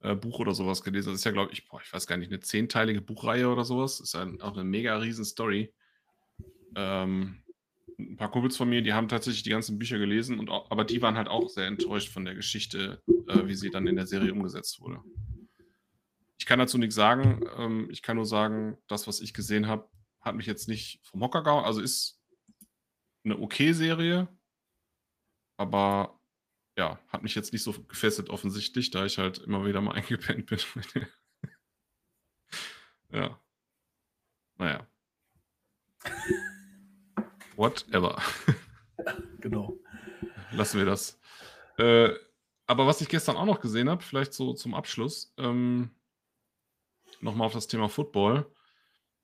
[0.01, 1.11] äh, Buch oder sowas gelesen.
[1.11, 4.01] Das ist ja, glaube ich, boah, ich weiß gar nicht, eine zehnteilige Buchreihe oder sowas.
[4.01, 5.75] Ist ja auch eine mega riesen Story.
[6.77, 7.43] Ähm,
[7.99, 11.03] ein paar Kumpels von mir, die haben tatsächlich die ganzen Bücher gelesen, und aber die
[11.03, 14.33] waren halt auch sehr enttäuscht von der Geschichte, äh, wie sie dann in der Serie
[14.33, 15.03] umgesetzt wurde.
[16.39, 17.45] Ich kann dazu nichts sagen.
[17.57, 19.89] Ähm, ich kann nur sagen, das, was ich gesehen habe,
[20.21, 21.65] hat mich jetzt nicht vom Hocker gehauen.
[21.65, 22.21] Also ist
[23.25, 24.29] eine okay Serie,
[25.57, 26.21] aber
[26.77, 30.47] ja, hat mich jetzt nicht so gefesselt offensichtlich, da ich halt immer wieder mal eingepennt
[30.47, 30.61] bin.
[33.11, 33.41] ja.
[34.57, 34.87] Naja.
[37.59, 38.17] Whatever.
[39.41, 39.79] Genau.
[40.51, 41.21] Lassen wir das.
[41.77, 42.11] Äh,
[42.67, 45.91] aber was ich gestern auch noch gesehen habe, vielleicht so zum Abschluss, ähm,
[47.21, 48.47] nochmal auf das Thema Football.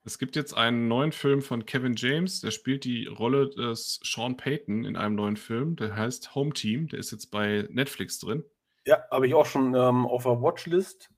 [0.05, 4.37] Es gibt jetzt einen neuen Film von Kevin James, der spielt die Rolle des Sean
[4.37, 8.45] Payton in einem neuen Film, der heißt Home Team, der ist jetzt bei Netflix drin.
[8.87, 11.11] Ja, habe ich auch schon ähm, auf der Watchlist.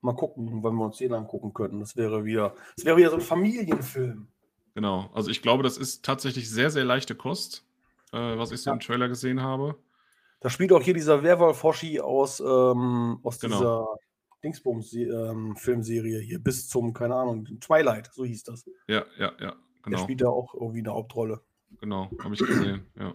[0.00, 1.80] Mal gucken, wann wir uns den angucken könnten.
[1.80, 4.28] Das wäre wieder, das wäre wieder so ein Familienfilm.
[4.74, 7.64] Genau, also ich glaube, das ist tatsächlich sehr, sehr leichte Kost,
[8.12, 8.74] äh, was ich so Ja.
[8.74, 9.76] im Trailer gesehen habe.
[10.40, 13.58] Da spielt auch hier dieser Werwolf Hoshi aus, ähm, aus Genau.
[13.58, 13.86] dieser
[14.42, 18.64] Dingsbums-Filmserie hier bis zum, keine Ahnung, Twilight, so hieß das.
[18.88, 19.98] Ja, ja, ja, Der genau.
[19.98, 21.40] spielt da auch irgendwie eine Hauptrolle.
[21.80, 23.14] Genau, habe ich gesehen, ja.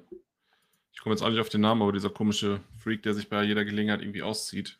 [0.93, 3.43] Ich komme jetzt auch nicht auf den Namen, aber dieser komische Freak, der sich bei
[3.43, 4.79] jeder Gelegenheit irgendwie auszieht.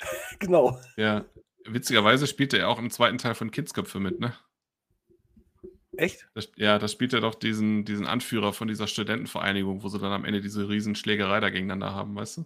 [0.40, 0.78] Genau.
[0.96, 1.24] Ja,
[1.64, 4.34] witzigerweise spielte er auch im zweiten Teil von Kidsköpfe mit, ne?
[5.98, 6.28] Echt?
[6.34, 10.12] Da, ja, da spielt er doch diesen, diesen Anführer von dieser Studentenvereinigung, wo sie dann
[10.12, 12.44] am Ende diese riesen Schlägerei da gegeneinander haben, weißt du?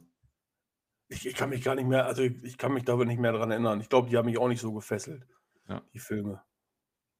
[1.09, 3.51] Ich, ich kann mich gar nicht mehr, also ich, kann mich da nicht mehr dran
[3.51, 3.81] erinnern.
[3.81, 5.27] Ich glaube, die haben mich auch nicht so gefesselt,
[5.69, 5.83] Ja.
[5.95, 6.43] die Filme.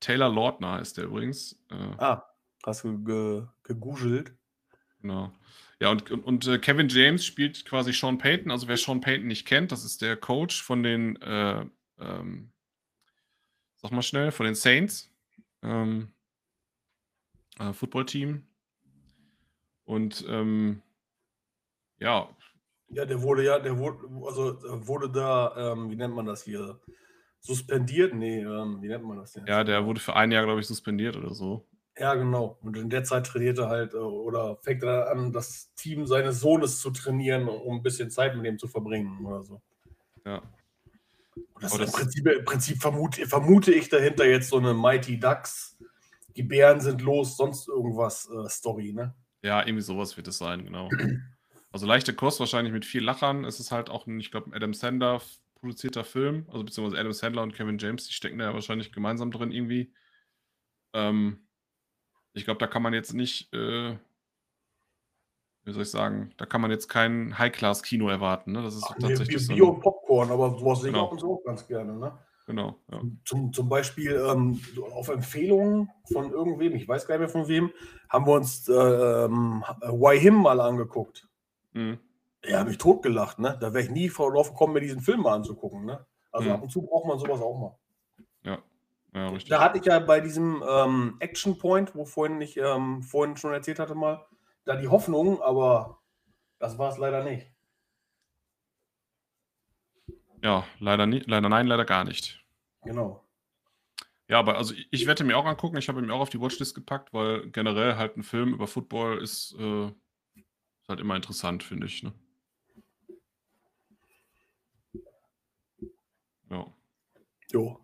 [0.01, 1.59] Taylor Lautner ist der übrigens.
[1.71, 2.23] Äh, Ah,
[2.65, 4.33] hast du ge, gegoogelt?
[5.01, 5.33] Genau.
[5.81, 8.51] Ja, und, und, und äh, Kevin James spielt quasi Sean Payton.
[8.51, 11.65] Also wer Sean Payton nicht kennt, das ist der Coach von den, äh,
[11.99, 12.53] ähm,
[13.77, 15.11] sag mal schnell, von den Saints.
[15.63, 16.13] Ähm,
[17.59, 18.45] äh, Footballteam.
[19.85, 20.83] Und ähm,
[21.99, 22.29] ja,
[22.91, 26.43] Ja, der wurde ja, der wurde, also äh, wurde da, ähm, wie nennt man das
[26.43, 26.79] hier?
[27.41, 28.15] Suspendiert?
[28.15, 29.47] Nee, ähm, wie nennt man das denn?
[29.47, 31.65] ja, der wurde für ein Jahr, glaube ich, suspendiert oder so.
[31.97, 32.59] Ja, genau.
[32.63, 36.41] Und in der Zeit trainiert er halt äh, oder fängt er an, das Team seines
[36.41, 39.63] Sohnes zu trainieren, um ein bisschen Zeit mit ihm zu verbringen oder so.
[40.25, 40.43] Ja.
[41.35, 44.75] Und das ist im das- Prinzip, im Prinzip vermute, vermute ich dahinter jetzt so eine
[44.75, 45.77] Mighty Ducks,
[46.39, 49.13] die Bären sind los, sonst irgendwas äh, Story, ne?
[49.43, 50.89] Ja, irgendwie sowas wird es sein, genau.
[51.71, 53.45] Also leichte Kost, wahrscheinlich mit viel Lachern.
[53.45, 55.21] Es ist halt auch ein, ich glaube, Adam Sandler
[55.57, 56.47] produzierter Film.
[56.49, 59.93] Also beziehungsweise Adam Sandler und Kevin James, die stecken da ja wahrscheinlich gemeinsam drin irgendwie.
[60.95, 61.47] Ähm,
[62.33, 63.99] ich glaube, da kann man jetzt nicht, äh,
[65.65, 68.53] wie soll ich sagen, da kann man jetzt kein High-Class-Kino erwarten.
[68.53, 68.63] Ne?
[68.63, 69.55] Das ist Ach, nee, tatsächlich Bier, so.
[69.55, 71.17] Bier Ein, und Popcorn, aber sowas sehe ich Genau.
[71.19, 72.19] so auch ganz gerne, ne?
[72.49, 73.01] Genau, ja.
[73.25, 74.61] Zum, zum Beispiel ähm,
[74.93, 77.71] auf Empfehlung von irgendwem, ich weiß gar nicht mehr von wem,
[78.09, 81.29] haben wir uns äh, ähm, Why Him mal angeguckt.
[81.73, 82.01] Mhm.
[82.45, 83.57] Ja, habe ich totgelacht, ne?
[83.61, 86.07] Da wäre ich nie drauf gekommen, mir diesen Film mal anzugucken, ne?
[86.33, 86.55] Also Mhm.
[86.55, 87.79] ab und zu braucht man sowas auch mal.
[88.45, 88.59] Ja,
[89.15, 89.51] ja, richtig.
[89.51, 93.53] Da hatte ich ja bei diesem ähm, Action Point, wo vorhin ich ähm, vorhin schon
[93.53, 94.27] erzählt hatte mal,
[94.65, 96.01] da die Hoffnung, aber
[96.59, 97.53] das war es leider nicht.
[100.43, 102.45] Ja, leider nicht, leider nein, leider gar nicht.
[102.83, 103.25] Genau.
[104.29, 105.79] Ja, aber also ich, ich werde mir auch angucken.
[105.79, 108.67] Ich habe ihn mir auch auf die Watchlist gepackt, weil generell halt ein Film über
[108.67, 112.03] Football ist, äh, ist halt immer interessant, finde ich.
[112.03, 112.13] Ne?
[116.51, 116.67] Ja.
[117.53, 117.81] Jo.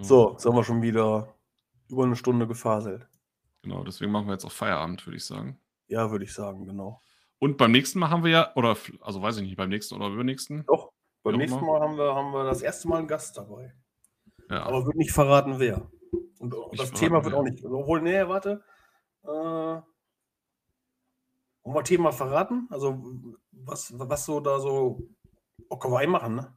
[0.00, 1.34] So, jetzt haben wir schon wieder
[1.88, 3.08] über eine Stunde gefaselt.
[3.62, 5.58] Genau, deswegen machen wir jetzt auch Feierabend, würde ich sagen.
[5.88, 7.02] Ja, würde ich sagen, genau.
[7.40, 10.08] Und beim nächsten Mal haben wir ja, oder also weiß ich nicht, beim nächsten oder
[10.08, 10.64] übernächsten.
[10.66, 10.92] Doch,
[11.22, 11.64] beim nächsten.
[11.64, 13.74] Mal haben wir, haben wir das erste Mal einen Gast dabei.
[14.50, 15.90] Ja, Aber wird nicht verraten, wer.
[16.38, 17.40] Und das verraten, Thema wird wer.
[17.40, 17.64] auch nicht.
[17.64, 18.62] Obwohl, nee, warte.
[19.24, 19.84] Äh, wollen
[21.64, 22.66] wir Thema verraten?
[22.70, 23.02] Also,
[23.52, 25.02] was, was so da so.
[25.68, 26.56] Oh, können wir machen, ne?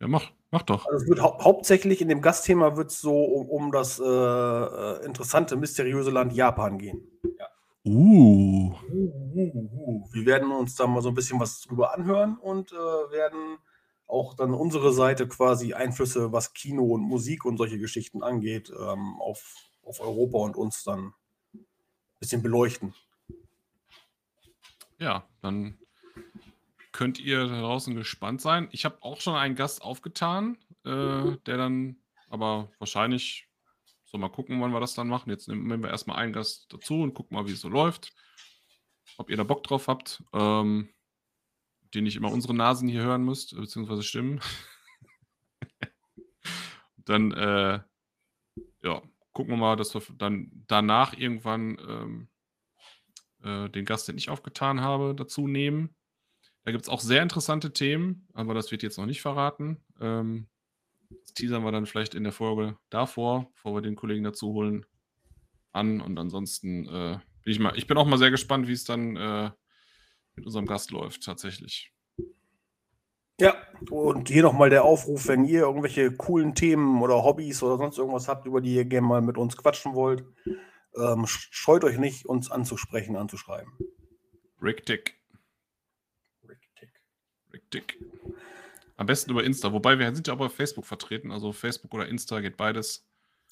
[0.00, 0.86] ja mach, mach doch.
[0.86, 4.04] Also, es wird hau hauptsächlich in dem Gastthema wird es so um, um das äh,
[4.04, 7.08] äh, interessante, mysteriöse Land Japan gehen.
[7.24, 7.51] Uh.
[7.84, 10.08] Uh, uh, uh.
[10.12, 13.58] Wir werden uns da mal so ein bisschen was drüber anhören und äh, werden
[14.06, 19.20] auch dann unsere Seite quasi Einflüsse, was Kino und Musik und solche Geschichten angeht, ähm,
[19.20, 21.14] auf, auf Europa und uns dann
[21.54, 21.66] ein
[22.20, 22.94] bisschen beleuchten.
[24.98, 25.78] Ja, dann
[26.92, 28.68] könnt ihr da draußen gespannt sein.
[28.70, 31.96] Ich habe auch schon einen Gast aufgetan, äh, der dann
[32.28, 33.48] aber wahrscheinlich,
[34.12, 35.30] so mal gucken, wann wir das dann machen.
[35.30, 38.12] Jetzt nehmen wir erstmal einen Gast dazu und gucken mal, wie es so läuft.
[39.16, 40.90] Ob ihr da Bock drauf habt, ähm,
[41.94, 44.40] die nicht immer unsere Nasen hier hören müsst, beziehungsweise Stimmen.
[46.96, 47.80] dann, äh,
[48.82, 49.02] ja,
[49.32, 52.28] gucken wir mal, dass wir dann danach irgendwann ähm,
[53.42, 55.94] äh, den Gast, den ich aufgetan habe, dazu nehmen.
[56.64, 59.82] Da gibt es auch sehr interessante Themen, aber das wird jetzt noch nicht verraten.
[60.00, 60.48] Ähm,
[61.20, 64.86] das teasern wir dann vielleicht in der Folge davor, bevor wir den Kollegen dazu holen,
[65.72, 66.00] an.
[66.00, 69.16] Und ansonsten äh, bin ich mal, ich bin auch mal sehr gespannt, wie es dann
[69.16, 69.50] äh,
[70.34, 71.92] mit unserem Gast läuft, tatsächlich.
[73.40, 73.56] Ja,
[73.90, 78.28] und hier nochmal der Aufruf, wenn ihr irgendwelche coolen Themen oder Hobbys oder sonst irgendwas
[78.28, 80.24] habt, über die ihr gerne mal mit uns quatschen wollt,
[80.96, 83.72] ähm, scheut euch nicht, uns anzusprechen, anzuschreiben.
[84.62, 85.18] Richtig.
[87.52, 87.98] Richtig.
[89.02, 92.06] Am besten über Insta, wobei wir sind ja auch bei Facebook vertreten, also Facebook oder
[92.06, 93.04] Insta geht beides.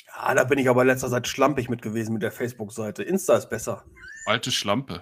[0.07, 3.03] Ja, da bin ich aber letzter Zeit schlampig mit gewesen mit der Facebook-Seite.
[3.03, 3.85] Insta ist besser.
[4.27, 5.01] Alte Schlampe.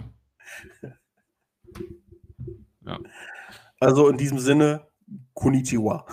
[2.80, 2.98] ja.
[3.78, 4.86] Also in diesem Sinne,
[5.34, 6.06] Konnichiwa.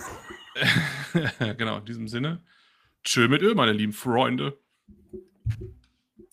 [1.56, 2.44] genau, in diesem Sinne.
[3.04, 4.58] Tschö mit Öl, meine lieben Freunde.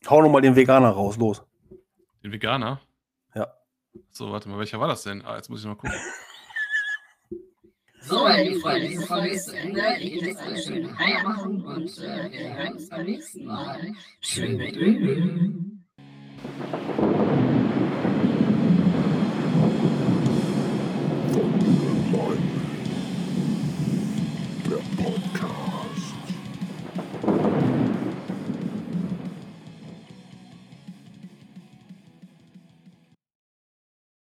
[0.09, 1.41] Hau nochmal den Veganer raus, los.
[2.21, 2.81] Den Veganer?
[3.34, 3.53] Ja.
[4.11, 5.21] So, warte mal, welcher war das denn?
[5.21, 5.95] Ah, jetzt muss ich mal gucken.
[8.05, 8.89] So, meine Lieben Freunde, ne?
[8.89, 9.81] diese Folge ist zu Ende.
[9.99, 13.93] Ich will jetzt eine schöne Reihe machen und äh, wir hören uns beim nächsten Mal.
[14.19, 15.73] Schön mit Öl.